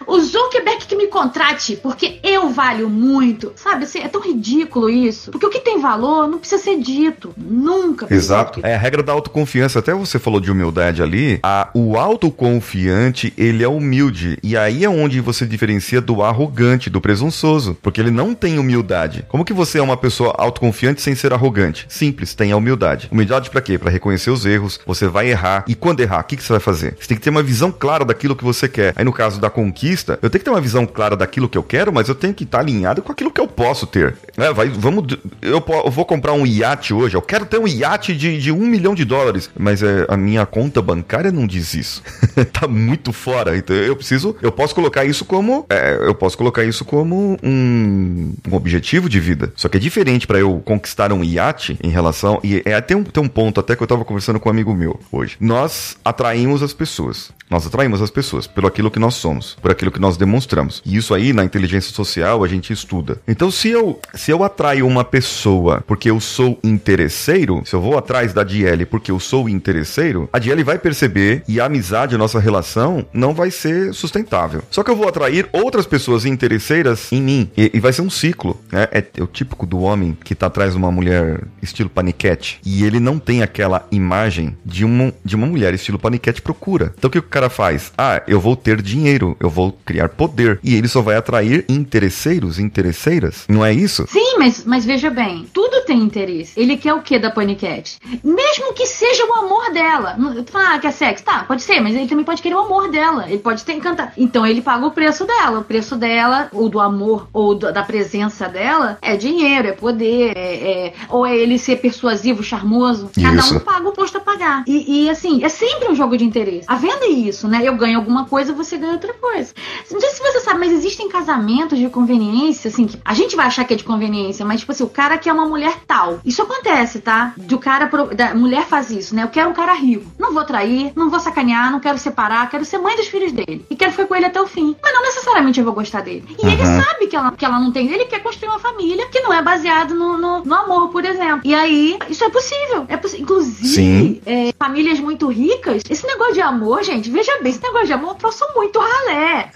o 0.06 0.20
Zuckerberg 0.20 0.86
que 0.86 0.96
me 0.96 1.06
contrate, 1.06 1.76
porque 1.76 2.20
eu 2.22 2.50
valho 2.50 2.88
muito. 2.88 3.52
Sabe, 3.56 3.84
assim, 3.84 4.00
é 4.00 4.08
tão 4.08 4.20
ridículo 4.20 4.90
isso. 4.90 5.30
Porque 5.30 5.46
o 5.46 5.50
que 5.50 5.60
tem 5.60 5.80
valor 5.80 6.28
não 6.28 6.38
precisa 6.38 6.62
ser 6.62 6.78
dito. 6.78 7.32
Nunca. 7.36 8.12
Exato. 8.12 8.60
É 8.62 8.74
a 8.74 8.78
regra 8.78 9.02
da 9.02 9.12
autoconfiança. 9.12 9.78
Até 9.78 9.94
você 9.94 10.18
falou 10.18 10.40
de 10.40 10.50
humildade 10.50 11.02
ali. 11.02 11.38
A, 11.42 11.70
o 11.74 11.96
autoconfiante, 11.96 13.32
ele 13.36 13.62
é 13.62 13.68
humilde. 13.68 14.38
E 14.42 14.56
aí 14.56 14.84
é 14.84 14.88
onde 14.88 15.20
você 15.20 15.46
diferencia 15.46 16.00
do 16.00 16.22
arrogante, 16.22 16.90
do 16.90 17.00
presunçoso. 17.00 17.76
Porque 17.80 18.00
ele 18.00 18.10
não 18.10 18.34
tem 18.34 18.58
humildade. 18.58 19.24
Como 19.28 19.44
que 19.44 19.52
você 19.52 19.78
é 19.78 19.82
uma 19.82 19.96
pessoa 19.96 20.34
autoconfiante 20.36 21.00
sem 21.00 21.14
ser 21.14 21.32
arrogante? 21.32 21.86
Simples, 21.88 22.34
tem 22.34 22.52
a 22.52 22.56
humildade. 22.56 23.08
Humildade 23.10 23.50
para 23.50 23.60
quê? 23.60 23.78
Para 23.78 23.90
reconhecer 23.90 24.30
os 24.30 24.44
erros. 24.44 24.78
Você 24.86 25.08
vai 25.08 25.30
errar. 25.30 25.64
E 25.66 25.74
quando 25.74 26.00
errar, 26.00 26.20
o 26.20 26.24
que, 26.24 26.36
que 26.36 26.42
você 26.42 26.52
vai 26.52 26.60
fazer? 26.60 26.96
Você 26.98 27.08
tem 27.08 27.16
que 27.16 27.22
ter 27.22 27.30
uma 27.30 27.42
visão 27.42 27.72
clara 27.72 28.04
daquilo 28.04 28.36
que 28.36 28.44
você 28.44 28.68
quer. 28.68 28.92
Aí 28.96 29.04
no 29.04 29.12
caso 29.12 29.21
da 29.30 29.50
conquista, 29.50 30.18
eu 30.22 30.30
tenho 30.30 30.40
que 30.40 30.44
ter 30.44 30.50
uma 30.50 30.60
visão 30.60 30.86
clara 30.86 31.16
daquilo 31.16 31.48
que 31.48 31.58
eu 31.58 31.62
quero, 31.62 31.92
mas 31.92 32.08
eu 32.08 32.14
tenho 32.14 32.34
que 32.34 32.44
estar 32.44 32.60
alinhado 32.60 33.02
com 33.02 33.12
aquilo 33.12 33.30
que 33.30 33.40
eu 33.40 33.48
posso 33.48 33.86
ter. 33.86 34.16
É, 34.36 34.52
vai, 34.52 34.68
vamos, 34.68 35.16
eu, 35.40 35.64
eu, 35.84 35.90
vou 35.90 36.04
comprar 36.04 36.32
um 36.32 36.46
iate 36.46 36.94
hoje. 36.94 37.16
Eu 37.16 37.22
quero 37.22 37.46
ter 37.46 37.58
um 37.58 37.66
iate 37.66 38.14
de, 38.14 38.38
de 38.38 38.52
um 38.52 38.66
milhão 38.66 38.94
de 38.94 39.04
dólares, 39.04 39.50
mas 39.58 39.82
é, 39.82 40.06
a 40.08 40.16
minha 40.16 40.44
conta 40.46 40.80
bancária 40.80 41.30
não 41.30 41.46
diz 41.46 41.74
isso. 41.74 42.02
tá 42.52 42.66
muito 42.66 43.12
fora. 43.12 43.56
Então 43.56 43.74
eu 43.76 43.96
preciso, 43.96 44.36
eu 44.42 44.52
posso 44.52 44.74
colocar 44.74 45.04
isso 45.04 45.24
como, 45.24 45.66
é, 45.68 45.96
eu 46.00 46.14
posso 46.14 46.36
colocar 46.36 46.64
isso 46.64 46.84
como 46.84 47.36
um, 47.42 48.34
um 48.48 48.54
objetivo 48.54 49.08
de 49.08 49.20
vida. 49.20 49.52
Só 49.56 49.68
que 49.68 49.76
é 49.76 49.80
diferente 49.80 50.26
para 50.26 50.38
eu 50.38 50.60
conquistar 50.64 51.12
um 51.12 51.22
iate 51.22 51.78
em 51.82 51.90
relação 51.90 52.40
e 52.42 52.62
é 52.64 52.80
tem 52.80 52.96
um, 52.96 53.04
tem 53.04 53.22
um 53.22 53.28
ponto 53.28 53.60
até 53.60 53.76
que 53.76 53.82
eu 53.82 53.86
tava 53.86 54.04
conversando 54.04 54.40
com 54.40 54.48
um 54.48 54.52
amigo 54.52 54.74
meu 54.74 54.98
hoje. 55.10 55.36
Nós 55.40 55.96
atraímos 56.04 56.62
as 56.62 56.72
pessoas. 56.72 57.30
Nós 57.50 57.66
atraímos 57.66 58.00
as 58.00 58.10
pessoas 58.10 58.46
pelo 58.46 58.66
aquilo 58.66 58.90
que 58.90 58.98
nós 58.98 59.11
somos, 59.14 59.56
por 59.60 59.70
aquilo 59.70 59.90
que 59.90 60.00
nós 60.00 60.16
demonstramos. 60.16 60.82
E 60.84 60.96
isso 60.96 61.14
aí 61.14 61.32
na 61.32 61.44
inteligência 61.44 61.92
social 61.92 62.42
a 62.44 62.48
gente 62.48 62.72
estuda. 62.72 63.20
Então 63.26 63.50
se 63.50 63.68
eu 63.68 63.98
se 64.14 64.30
eu 64.30 64.42
atraio 64.44 64.86
uma 64.86 65.04
pessoa 65.04 65.82
porque 65.86 66.10
eu 66.10 66.20
sou 66.20 66.58
interesseiro, 66.62 67.62
se 67.64 67.74
eu 67.74 67.80
vou 67.80 67.98
atrás 67.98 68.32
da 68.32 68.44
Diele 68.44 68.86
porque 68.86 69.10
eu 69.10 69.20
sou 69.20 69.48
interesseiro, 69.48 70.28
a 70.32 70.38
Diele 70.38 70.64
vai 70.64 70.78
perceber 70.78 71.42
e 71.48 71.60
a 71.60 71.66
amizade, 71.66 72.14
a 72.14 72.18
nossa 72.18 72.38
relação 72.38 73.04
não 73.12 73.34
vai 73.34 73.50
ser 73.50 73.94
sustentável. 73.94 74.62
Só 74.70 74.82
que 74.82 74.90
eu 74.90 74.96
vou 74.96 75.08
atrair 75.08 75.48
outras 75.52 75.86
pessoas 75.86 76.24
interesseiras 76.24 77.10
em 77.12 77.20
mim 77.20 77.50
e, 77.56 77.70
e 77.74 77.80
vai 77.80 77.92
ser 77.92 78.02
um 78.02 78.10
ciclo. 78.10 78.60
Né? 78.70 78.88
É, 78.90 79.04
é, 79.16 79.22
o 79.22 79.26
típico 79.26 79.66
do 79.66 79.80
homem 79.80 80.16
que 80.24 80.34
tá 80.34 80.46
atrás 80.46 80.72
de 80.72 80.78
uma 80.78 80.90
mulher 80.90 81.44
estilo 81.60 81.88
paniquete 81.90 82.60
e 82.64 82.84
ele 82.84 83.00
não 83.00 83.18
tem 83.18 83.42
aquela 83.42 83.86
imagem 83.90 84.56
de 84.64 84.84
uma, 84.84 85.12
de 85.24 85.36
uma 85.36 85.46
mulher 85.46 85.74
estilo 85.74 85.98
paniquete 85.98 86.42
procura. 86.42 86.92
Então 86.96 87.08
o 87.08 87.10
que 87.10 87.18
o 87.18 87.22
cara 87.22 87.48
faz? 87.48 87.92
Ah, 87.96 88.22
eu 88.26 88.40
vou 88.40 88.56
ter 88.56 88.80
dinheiro, 88.80 89.01
eu 89.40 89.50
vou 89.50 89.76
criar 89.84 90.08
poder. 90.08 90.58
E 90.62 90.74
ele 90.74 90.88
só 90.88 91.00
vai 91.00 91.16
atrair 91.16 91.64
interesseiros, 91.68 92.58
interesseiras. 92.58 93.44
Não 93.48 93.64
é 93.64 93.72
isso? 93.72 94.06
Sim, 94.08 94.36
mas, 94.38 94.64
mas 94.64 94.84
veja 94.84 95.10
bem, 95.10 95.46
tudo 95.52 95.84
tem 95.84 95.98
interesse. 95.98 96.58
Ele 96.58 96.76
quer 96.76 96.94
o 96.94 97.02
que 97.02 97.18
da 97.18 97.30
Panicat? 97.30 97.98
Mesmo 98.22 98.72
que 98.72 98.86
seja 98.86 99.24
o 99.26 99.34
amor 99.34 99.72
dela. 99.72 100.16
Ah, 100.54 100.78
quer 100.78 100.92
sexo? 100.92 101.24
Tá, 101.24 101.44
pode 101.44 101.62
ser, 101.62 101.80
mas 101.80 101.94
ele 101.94 102.06
também 102.06 102.24
pode 102.24 102.40
querer 102.40 102.54
o 102.54 102.60
amor 102.60 102.90
dela. 102.90 103.26
Ele 103.28 103.38
pode 103.38 103.64
ter 103.64 103.74
encantado. 103.74 104.12
Então 104.16 104.46
ele 104.46 104.62
paga 104.62 104.86
o 104.86 104.90
preço 104.90 105.26
dela. 105.26 105.60
O 105.60 105.64
preço 105.64 105.96
dela, 105.96 106.48
ou 106.52 106.68
do 106.68 106.80
amor, 106.80 107.28
ou 107.32 107.54
do, 107.54 107.72
da 107.72 107.82
presença 107.82 108.48
dela, 108.48 108.98
é 109.02 109.16
dinheiro, 109.16 109.68
é 109.68 109.72
poder, 109.72 110.36
é, 110.36 110.86
é, 110.86 110.92
ou 111.08 111.26
é 111.26 111.36
ele 111.36 111.58
ser 111.58 111.76
persuasivo, 111.76 112.42
charmoso. 112.42 113.10
Cada 113.20 113.36
isso. 113.36 113.56
um 113.56 113.60
paga 113.60 113.88
o 113.88 113.92
posto 113.92 114.18
a 114.18 114.20
pagar. 114.20 114.64
E, 114.66 115.04
e 115.04 115.10
assim, 115.10 115.44
é 115.44 115.48
sempre 115.48 115.90
um 115.90 115.94
jogo 115.94 116.16
de 116.16 116.24
interesse. 116.24 116.64
A 116.66 116.76
venda 116.76 117.04
é 117.04 117.08
isso 117.08 117.32
isso, 117.32 117.48
né? 117.48 117.60
Eu 117.64 117.76
ganho 117.76 117.98
alguma 117.98 118.26
coisa, 118.26 118.52
você 118.52 118.76
ganha 118.76 118.91
outra 118.92 119.14
coisa. 119.14 119.52
Não 119.90 120.00
sei 120.00 120.10
se 120.10 120.20
você 120.20 120.40
sabe, 120.40 120.60
mas 120.60 120.72
existem 120.72 121.08
casamentos 121.08 121.78
de 121.78 121.88
conveniência, 121.88 122.68
assim, 122.68 122.86
que 122.86 122.98
a 123.04 123.14
gente 123.14 123.36
vai 123.36 123.46
achar 123.46 123.64
que 123.64 123.74
é 123.74 123.76
de 123.76 123.84
conveniência, 123.84 124.44
mas, 124.44 124.60
tipo 124.60 124.72
assim, 124.72 124.84
o 124.84 124.88
cara 124.88 125.18
quer 125.18 125.32
uma 125.32 125.46
mulher 125.46 125.80
tal. 125.86 126.20
Isso 126.24 126.42
acontece, 126.42 127.00
tá? 127.00 127.34
Do 127.36 127.58
cara, 127.58 127.86
da 128.14 128.34
mulher 128.34 128.66
faz 128.66 128.90
isso, 128.90 129.14
né? 129.14 129.22
Eu 129.22 129.28
quero 129.28 129.50
um 129.50 129.54
cara 129.54 129.72
rico. 129.74 130.10
Não 130.18 130.32
vou 130.32 130.44
trair, 130.44 130.92
não 130.94 131.10
vou 131.10 131.20
sacanear, 131.20 131.70
não 131.70 131.80
quero 131.80 131.98
separar, 131.98 132.48
quero 132.50 132.64
ser 132.64 132.78
mãe 132.78 132.96
dos 132.96 133.08
filhos 133.08 133.32
dele. 133.32 133.64
E 133.70 133.76
quero 133.76 133.92
ficar 133.92 134.06
com 134.06 134.14
ele 134.14 134.26
até 134.26 134.40
o 134.40 134.46
fim. 134.46 134.76
Mas 134.82 134.92
não 134.92 135.02
necessariamente 135.02 135.58
eu 135.58 135.64
vou 135.64 135.74
gostar 135.74 136.00
dele. 136.00 136.24
E 136.38 136.44
uhum. 136.44 136.52
ele 136.52 136.64
sabe 136.64 137.06
que 137.06 137.16
ela, 137.16 137.32
que 137.32 137.44
ela 137.44 137.58
não 137.58 137.72
tem. 137.72 137.90
Ele 137.90 138.04
quer 138.06 138.22
construir 138.22 138.48
uma 138.48 138.58
família 138.58 139.06
que 139.08 139.20
não 139.20 139.32
é 139.32 139.42
baseado 139.42 139.94
no, 139.94 140.16
no, 140.16 140.44
no 140.44 140.54
amor, 140.54 140.88
por 140.88 141.04
exemplo. 141.04 141.40
E 141.44 141.54
aí, 141.54 141.98
isso 142.08 142.24
é 142.24 142.30
possível. 142.30 142.86
É 142.88 142.96
poss 142.96 143.14
Inclusive, 143.14 144.22
é, 144.26 144.52
famílias 144.58 145.00
muito 145.00 145.28
ricas, 145.28 145.82
esse 145.88 146.06
negócio 146.06 146.34
de 146.34 146.40
amor, 146.40 146.82
gente, 146.82 147.10
veja 147.10 147.38
bem, 147.40 147.50
esse 147.50 147.62
negócio 147.62 147.86
de 147.86 147.92
amor 147.92 148.10
é 148.10 148.12
um 148.12 148.16
troço 148.16 148.44
muito 148.54 148.78
ralé. 148.82 149.50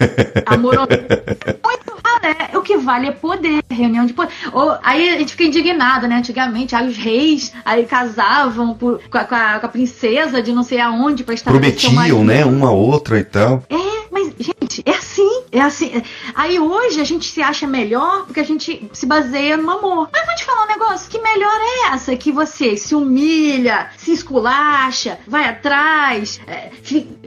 Amor 0.45 0.77
muito 0.79 1.97
ralé. 2.03 2.57
O 2.57 2.61
que 2.61 2.77
vale 2.77 3.07
é 3.07 3.11
poder, 3.11 3.61
reunião 3.69 4.05
de 4.05 4.13
poder. 4.13 4.33
Ou, 4.53 4.77
aí 4.83 5.09
a 5.09 5.17
gente 5.17 5.31
fica 5.31 5.43
indignado, 5.43 6.07
né? 6.07 6.15
Antigamente, 6.17 6.75
aí 6.75 6.87
os 6.87 6.97
reis 6.97 7.53
aí 7.65 7.85
casavam 7.85 8.73
por, 8.73 9.01
com, 9.09 9.17
a, 9.17 9.23
com, 9.23 9.35
a, 9.35 9.59
com, 9.59 9.65
a, 9.65 9.69
princesa 9.69 10.41
de 10.41 10.51
não 10.51 10.63
sei 10.63 10.79
aonde 10.79 11.23
pra 11.23 11.33
estar 11.33 11.51
Prometiam, 11.51 12.23
né? 12.23 12.45
Uma 12.45 12.71
outra 12.71 13.19
e 13.19 13.23
tal. 13.23 13.63
É, 13.69 13.75
mas, 14.11 14.33
gente, 14.39 14.83
é 14.85 14.91
assim. 14.91 15.43
É 15.51 15.61
assim. 15.61 16.01
Aí 16.37 16.59
hoje 16.59 17.01
a 17.01 17.03
gente 17.03 17.25
se 17.25 17.41
acha 17.41 17.65
melhor 17.65 18.27
porque 18.27 18.39
a 18.39 18.43
gente 18.43 18.87
se 18.93 19.07
baseia 19.07 19.57
no 19.57 19.71
amor. 19.71 20.07
Mas 20.13 20.23
vou 20.23 20.35
te 20.35 20.45
falar 20.45 20.65
um 20.65 20.67
negócio: 20.67 21.09
que 21.09 21.19
melhor 21.19 21.59
é 21.59 21.95
essa 21.95 22.15
que 22.15 22.31
você 22.31 22.77
se 22.77 22.93
humilha, 22.93 23.89
se 23.97 24.11
esculacha, 24.11 25.17
vai 25.25 25.45
atrás, 25.45 26.39
é, 26.45 26.69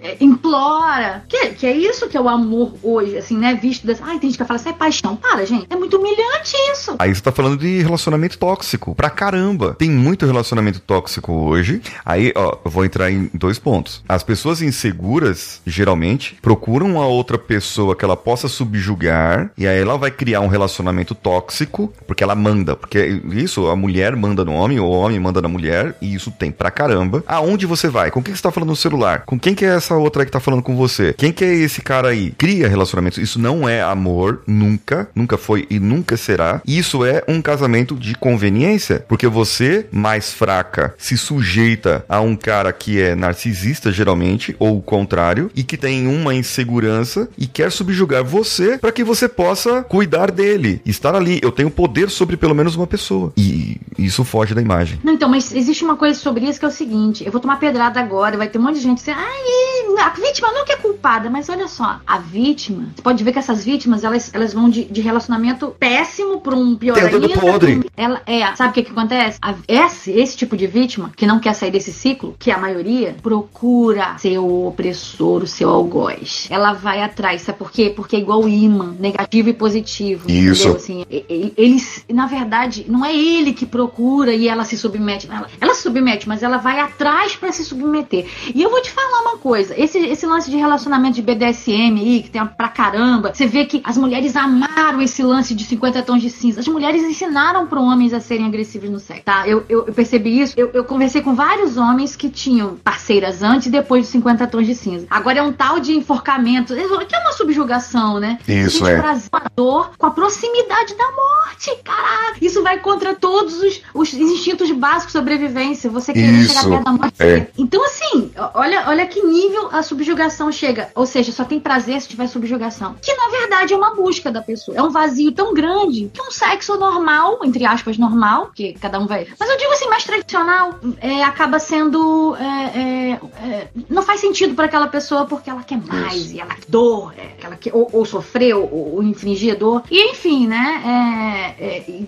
é, 0.01 0.17
implora. 0.21 1.25
Que, 1.29 1.49
que 1.51 1.67
é 1.67 1.77
isso 1.77 2.09
que 2.09 2.17
é 2.17 2.21
o 2.21 2.29
amor 2.29 2.75
hoje, 2.85 3.19
assim, 3.19 3.37
né? 3.37 3.53
Visto 3.55 3.85
das. 3.85 4.01
Ai, 4.01 4.21
tem 4.21 4.31
gente 4.31 4.39
que 4.39 4.45
fala 4.45 4.61
assim, 4.61 4.69
é 4.69 4.75
paixão. 4.75 5.17
Para, 5.17 5.45
gente. 5.45 5.67
É 5.69 5.75
muito 5.75 5.97
humilhante 5.97 6.40
isso. 6.45 6.97
Aí 6.99 7.15
você 7.15 7.21
tá 7.21 7.33
falando 7.33 7.57
de 7.57 7.83
relacionamento 7.83 8.39
tóxico. 8.39 8.95
Pra 8.95 9.11
caramba. 9.11 9.75
Tem 9.79 9.91
muito 9.91 10.27
relacionamento 10.27 10.81
tóxico 10.81 11.33
hoje. 11.33 11.81
Aí, 12.05 12.33
ó, 12.35 12.59
eu 12.65 12.71
vou 12.71 12.85
entrar 12.85 13.11
em 13.11 13.31
dois 13.35 13.59
pontos. 13.59 14.03
As 14.09 14.23
pessoas 14.23 14.63
inseguras, 14.63 15.61
geralmente, 15.67 16.39
procuram 16.41 17.01
a 17.01 17.07
outra 17.07 17.39
pessoa 17.39 17.97
que 17.97 18.05
ela 18.05 18.17
possa 18.17 18.49
subjugar. 18.49 19.51
E 19.57 19.67
aí 19.67 19.81
ela 19.81 19.97
vai 19.97 20.11
criar 20.11 20.41
um 20.41 20.49
relacionamento 20.49 21.15
tóxico, 21.15 21.93
porque 22.07 22.23
ela 22.23 22.35
manda. 22.35 22.77
Porque 22.77 23.21
isso, 23.33 23.69
a 23.69 23.77
mulher 23.77 24.17
manda 24.17 24.45
no 24.45 24.53
homem, 24.53 24.81
o 24.81 24.89
homem 24.89 25.19
manda 25.19 25.41
na 25.43 25.49
mulher. 25.49 25.97
E 26.01 26.15
isso 26.15 26.31
tem 26.31 26.51
pra 26.51 26.71
caramba. 26.71 27.23
Aonde 27.27 27.67
você 27.67 27.89
vai? 27.89 28.11
Com 28.11 28.23
quem 28.23 28.35
você 28.35 28.43
tá 28.43 28.51
falando 28.51 28.71
no 28.71 28.77
celular? 28.77 29.25
Com 29.27 29.39
quem 29.39 29.55
que 29.55 29.65
é 29.65 29.75
essa 29.75 29.97
outra 29.97 30.25
que 30.25 30.31
tá 30.31 30.41
falando 30.41 30.63
com 30.63 30.77
você? 30.77 31.15
Quem 31.17 31.33
que 31.33 31.45
é 31.45 31.53
esse 31.53 31.83
cara 31.83 32.09
aí? 32.09 32.33
Cria 32.33 32.69
relacionamentos. 32.69 33.19
Isso 33.19 33.39
não 33.39 33.69
é 33.69 33.83
amor, 33.83 34.43
nunca, 34.47 35.09
nunca 35.15 35.37
foi 35.37 35.67
e 35.71 35.79
nunca 35.79 36.17
será. 36.17 36.30
Isso 36.67 37.05
é 37.05 37.23
um 37.29 37.41
casamento 37.41 37.95
de 37.95 38.15
conveniência, 38.15 39.05
porque 39.09 39.27
você, 39.27 39.87
mais 39.91 40.33
fraca, 40.33 40.95
se 40.99 41.17
sujeita 41.17 42.05
a 42.09 42.21
um 42.21 42.37
cara 42.37 42.73
que 42.73 43.01
é 43.01 43.15
narcisista 43.15 43.93
geralmente 43.93 44.55
ou 44.59 44.79
o 44.79 44.83
contrário 44.83 45.51
e 45.55 45.63
que 45.63 45.77
tem 45.77 46.07
uma 46.07 46.35
insegurança 46.35 47.29
e 47.37 47.47
quer 47.47 47.73
subjugar 47.73 48.25
você 48.25 48.79
para 48.79 48.93
que 48.93 49.05
você 49.05 49.29
possa 49.29 49.83
cuidar 49.83 50.31
dele, 50.31 50.81
estar 50.85 51.15
ali. 51.15 51.41
Eu 51.43 51.53
tenho 51.53 51.71
poder 51.71 52.11
sobre 52.11 52.37
pelo 52.37 52.55
menos 52.55 52.77
uma 52.77 52.87
pessoa. 52.87 53.33
E 53.37 53.81
isso 53.99 54.25
foge 54.25 54.55
da 54.55 54.63
imagem. 54.63 54.99
Não, 55.03 55.13
então, 55.13 55.29
mas 55.29 55.55
existe 55.55 55.85
uma 55.85 55.97
coisa 55.97 56.19
sobre 56.19 56.45
isso 56.47 56.59
que 56.59 56.65
é 56.65 56.69
o 56.69 56.73
seguinte: 56.73 57.25
eu 57.25 57.33
vou 57.33 57.41
tomar 57.41 57.59
pedrada 57.59 58.01
agora, 58.01 58.37
vai 58.37 58.49
ter 58.49 58.59
um 58.59 58.63
monte 58.63 58.77
de 58.77 58.83
gente 58.83 58.99
dizendo, 58.99 59.19
ai, 59.19 60.01
a 60.01 60.11
vítima 60.11 60.53
nunca 60.53 60.73
é 60.73 60.77
culpada, 60.77 61.29
mas 61.29 61.49
olha 61.49 61.69
só, 61.69 62.01
a 62.07 62.19
vítima, 62.19 62.89
você 62.95 63.03
pode 63.03 63.23
ver 63.23 63.33
que 63.33 63.39
essas 63.39 63.65
vítimas, 63.65 64.05
elas, 64.05 64.31
elas 64.33 64.53
vão 64.53 64.69
de, 64.69 64.85
de 64.85 65.01
relacionamento 65.01 65.75
péssimo 65.79 66.20
pra 66.41 66.55
um 66.55 66.77
pior 66.77 66.97
ainda. 66.99 67.29
podre. 67.29 67.85
Ela, 67.97 68.23
é, 68.27 68.55
sabe 68.57 68.71
o 68.71 68.73
que 68.73 68.83
que 68.83 68.93
acontece? 68.93 69.39
A, 69.41 69.55
esse, 69.67 70.11
esse 70.13 70.37
tipo 70.37 70.57
de 70.57 70.67
vítima, 70.67 71.13
que 71.17 71.27
não 71.27 71.39
quer 71.39 71.55
sair 71.55 71.71
desse 71.71 71.93
ciclo, 71.93 72.35
que 72.39 72.51
é 72.51 72.55
a 72.55 72.59
maioria, 72.59 73.17
procura 73.23 74.17
ser 74.19 74.39
o 74.39 74.69
opressor, 74.69 75.43
o 75.43 75.47
seu 75.47 75.69
algoz. 75.69 76.49
Ela 76.51 76.73
vai 76.73 77.03
atrás, 77.03 77.43
sabe 77.43 77.59
por 77.59 77.71
quê? 77.71 77.93
Porque 77.95 78.17
é 78.17 78.19
igual 78.19 78.49
imã 78.49 78.95
negativo 78.99 79.49
e 79.49 79.53
positivo. 79.53 80.31
Isso. 80.31 80.69
Assim, 80.71 81.05
eles, 81.09 82.05
na 82.09 82.27
verdade, 82.27 82.87
não 82.89 83.05
é 83.05 83.15
ele 83.15 83.53
que 83.53 83.67
procura 83.67 84.35
e 84.35 84.49
ela 84.49 84.65
se 84.65 84.77
submete. 84.77 85.29
Ela, 85.31 85.47
ela 85.61 85.75
se 85.75 85.83
submete, 85.83 86.29
mas 86.29 86.43
ela 86.43 86.59
vai 86.59 86.81
atrás 86.81 87.37
para 87.37 87.53
se 87.53 87.65
submeter. 87.65 88.27
E 88.55 88.63
eu 88.63 88.71
vou 88.71 88.81
te 88.83 88.91
falar 88.91 89.23
uma 89.23 89.39
coisa: 89.39 89.75
esse, 89.81 89.99
esse 89.99 90.27
lance 90.27 90.51
de 90.51 90.57
relacionamento 90.57 91.17
de 91.17 91.23
BDSM 91.23 92.01
aí, 92.01 92.23
que 92.23 92.31
tem 92.31 92.45
pra 92.47 92.69
caramba, 92.69 93.33
você 93.35 93.47
vê 93.47 93.65
que 93.65 93.81
as 93.85 93.97
mulheres 93.97 94.37
amaram 94.37 95.01
esse 95.01 95.23
lance 95.23 95.55
de 95.55 95.65
50 95.65 96.03
tons 96.11 96.21
de 96.21 96.31
cinza. 96.31 96.59
As 96.59 96.67
mulheres 96.67 97.03
ensinaram 97.05 97.67
para 97.69 97.81
homens 97.81 98.13
a 98.13 98.19
serem 98.19 98.47
agressivos 98.47 98.91
no 98.91 98.99
sexo, 98.99 99.23
tá? 99.23 99.47
Eu, 99.47 99.65
eu, 99.69 99.87
eu 99.87 99.93
percebi 99.93 100.41
isso. 100.41 100.55
Eu, 100.57 100.71
eu, 100.75 100.85
conversei 100.85 101.23
com 101.23 101.37
vários 101.37 101.77
homens 101.77 102.17
que 102.17 102.29
tinham 102.29 102.75
parceiras 102.75 103.45
antes 103.45 103.69
e 103.69 103.71
depois 103.71 104.07
de 104.07 104.13
50 104.13 104.47
tons 104.49 104.67
de 104.67 104.75
cinza. 104.75 105.07
Agora 105.09 105.39
é 105.39 105.43
um 105.43 105.53
tal 105.53 105.79
de 105.79 105.93
enforcamento, 105.93 106.75
que 106.75 107.15
é 107.15 107.19
uma 107.21 107.33
subjugação, 107.33 108.19
né? 108.19 108.39
Isso, 108.49 108.85
é. 108.87 108.99
a 108.99 109.43
dor 109.55 109.93
com 109.97 110.07
a 110.07 110.11
proximidade 110.11 110.97
da 110.97 111.11
morte. 111.13 111.71
Caraca, 111.85 112.39
isso 112.41 112.61
vai 112.63 112.81
contra 112.81 113.15
todos 113.15 113.63
os, 113.63 113.81
os 113.95 114.13
instintos 114.15 114.71
básicos 114.73 115.13
de 115.13 115.19
sobrevivência. 115.19 115.89
Você 115.91 116.13
querer 116.13 116.49
chegar 116.49 116.69
perto 116.69 116.85
da 116.85 116.93
morte. 116.93 117.23
É. 117.23 117.47
Então, 117.57 117.85
assim, 117.85 118.33
olha, 118.55 118.85
olha 118.89 119.07
que 119.07 119.23
nível 119.23 119.69
a 119.71 119.83
subjugação 119.83 120.51
chega. 120.51 120.89
Ou 120.95 121.07
seja, 121.07 121.31
só 121.31 121.45
tem 121.45 121.61
prazer 121.61 122.01
se 122.01 122.09
tiver 122.09 122.27
subjugação. 122.27 122.97
Que 123.01 123.15
na 123.15 123.29
verdade 123.29 123.75
é 123.75 123.77
uma 123.77 123.95
busca 123.95 124.33
da 124.33 124.43
pessoa. 124.43 124.77
É 124.77 124.83
um 124.83 124.91
vazio 124.91 125.31
tão 125.31 125.55
grande 125.55 126.00
que 126.09 126.21
um 126.21 126.31
sexo 126.31 126.77
normal, 126.77 127.41
entre 127.45 127.65
aspas, 127.65 127.99
normal, 127.99 128.51
que 128.55 128.73
cada 128.75 128.99
um 128.99 129.07
vai. 129.07 129.27
Mas 129.39 129.49
eu 129.49 129.59
digo 129.59 129.73
assim, 129.73 129.89
mais 129.89 130.05
tradicional, 130.05 130.75
é, 131.01 131.23
acaba 131.23 131.59
sendo. 131.59 132.37
É, 132.37 132.45
é, 132.45 133.21
é 133.43 133.69
não 133.89 134.03
faz 134.03 134.21
sentido 134.21 134.55
para 134.55 134.67
aquela 134.67 134.89
pessoa 134.89 135.27
porque 135.27 135.51
ela 135.51 135.63
quer 135.63 135.79
mais 135.79 136.17
Isso. 136.17 136.35
e 136.35 136.41
ela 136.41 136.55
quer 136.55 136.67
dor, 136.69 137.15
é, 137.17 137.35
ela 137.43 137.57
quer, 137.57 137.75
ou, 137.75 137.89
ou 137.93 138.05
sofreu, 138.05 138.69
ou, 138.71 138.97
ou 138.97 139.03
infligir 139.03 139.59
dor. 139.59 139.83
E 139.91 140.11
enfim, 140.11 140.47
né? 140.47 141.57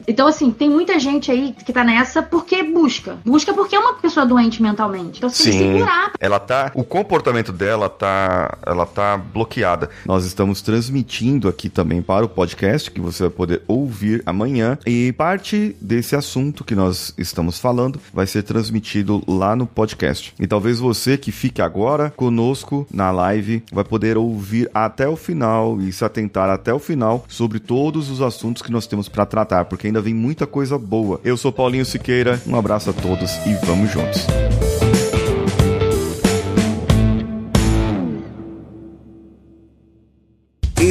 então, 0.06 0.26
assim, 0.26 0.50
tem 0.50 0.68
muita 0.68 0.98
gente 0.98 1.30
aí 1.30 1.54
que 1.64 1.72
tá 1.72 1.84
nessa 1.84 2.22
porque 2.22 2.62
busca. 2.62 3.18
Busca 3.24 3.52
porque 3.52 3.74
é 3.74 3.78
uma 3.78 3.94
pessoa 3.94 4.24
doente 4.24 4.62
mentalmente. 4.62 5.18
Então, 5.18 5.28
se 5.28 5.52
Sim. 5.52 5.58
segurar. 5.58 6.12
Ela 6.18 6.38
tá. 6.38 6.70
O 6.74 6.84
comportamento 6.84 7.52
dela 7.52 7.88
tá. 7.88 8.58
Ela 8.64 8.86
tá 8.86 9.16
bloqueada. 9.16 9.90
Nós 10.06 10.24
estamos 10.24 10.62
transmitindo 10.62 11.48
aqui 11.48 11.68
também 11.68 12.02
para 12.02 12.24
o 12.24 12.28
podcast, 12.28 12.90
que 12.90 13.00
você 13.00 13.24
vai 13.24 13.30
poder 13.30 13.62
ouvir 13.82 14.22
amanhã. 14.24 14.78
E 14.86 15.12
parte 15.12 15.76
desse 15.80 16.16
assunto 16.16 16.64
que 16.64 16.74
nós 16.74 17.14
estamos 17.18 17.58
falando 17.58 18.00
vai 18.12 18.26
ser 18.26 18.42
transmitido 18.42 19.22
lá 19.26 19.54
no 19.54 19.66
podcast. 19.66 20.34
E 20.38 20.46
talvez 20.46 20.78
você 20.78 21.16
que 21.16 21.32
fique 21.32 21.60
agora 21.60 22.10
conosco 22.10 22.86
na 22.92 23.10
live 23.10 23.62
vai 23.72 23.84
poder 23.84 24.16
ouvir 24.16 24.70
até 24.72 25.08
o 25.08 25.16
final 25.16 25.80
e 25.80 25.92
se 25.92 26.04
atentar 26.04 26.48
até 26.48 26.72
o 26.72 26.78
final 26.78 27.24
sobre 27.28 27.58
todos 27.58 28.10
os 28.10 28.20
assuntos 28.20 28.62
que 28.62 28.72
nós 28.72 28.86
temos 28.86 29.08
para 29.08 29.26
tratar, 29.26 29.64
porque 29.66 29.86
ainda 29.86 30.00
vem 30.00 30.14
muita 30.14 30.46
coisa 30.46 30.78
boa. 30.78 31.20
Eu 31.24 31.36
sou 31.36 31.52
Paulinho 31.52 31.84
Siqueira, 31.84 32.40
um 32.46 32.56
abraço 32.56 32.90
a 32.90 32.92
todos 32.92 33.30
e 33.46 33.54
vamos 33.66 33.90
juntos. 33.90 34.71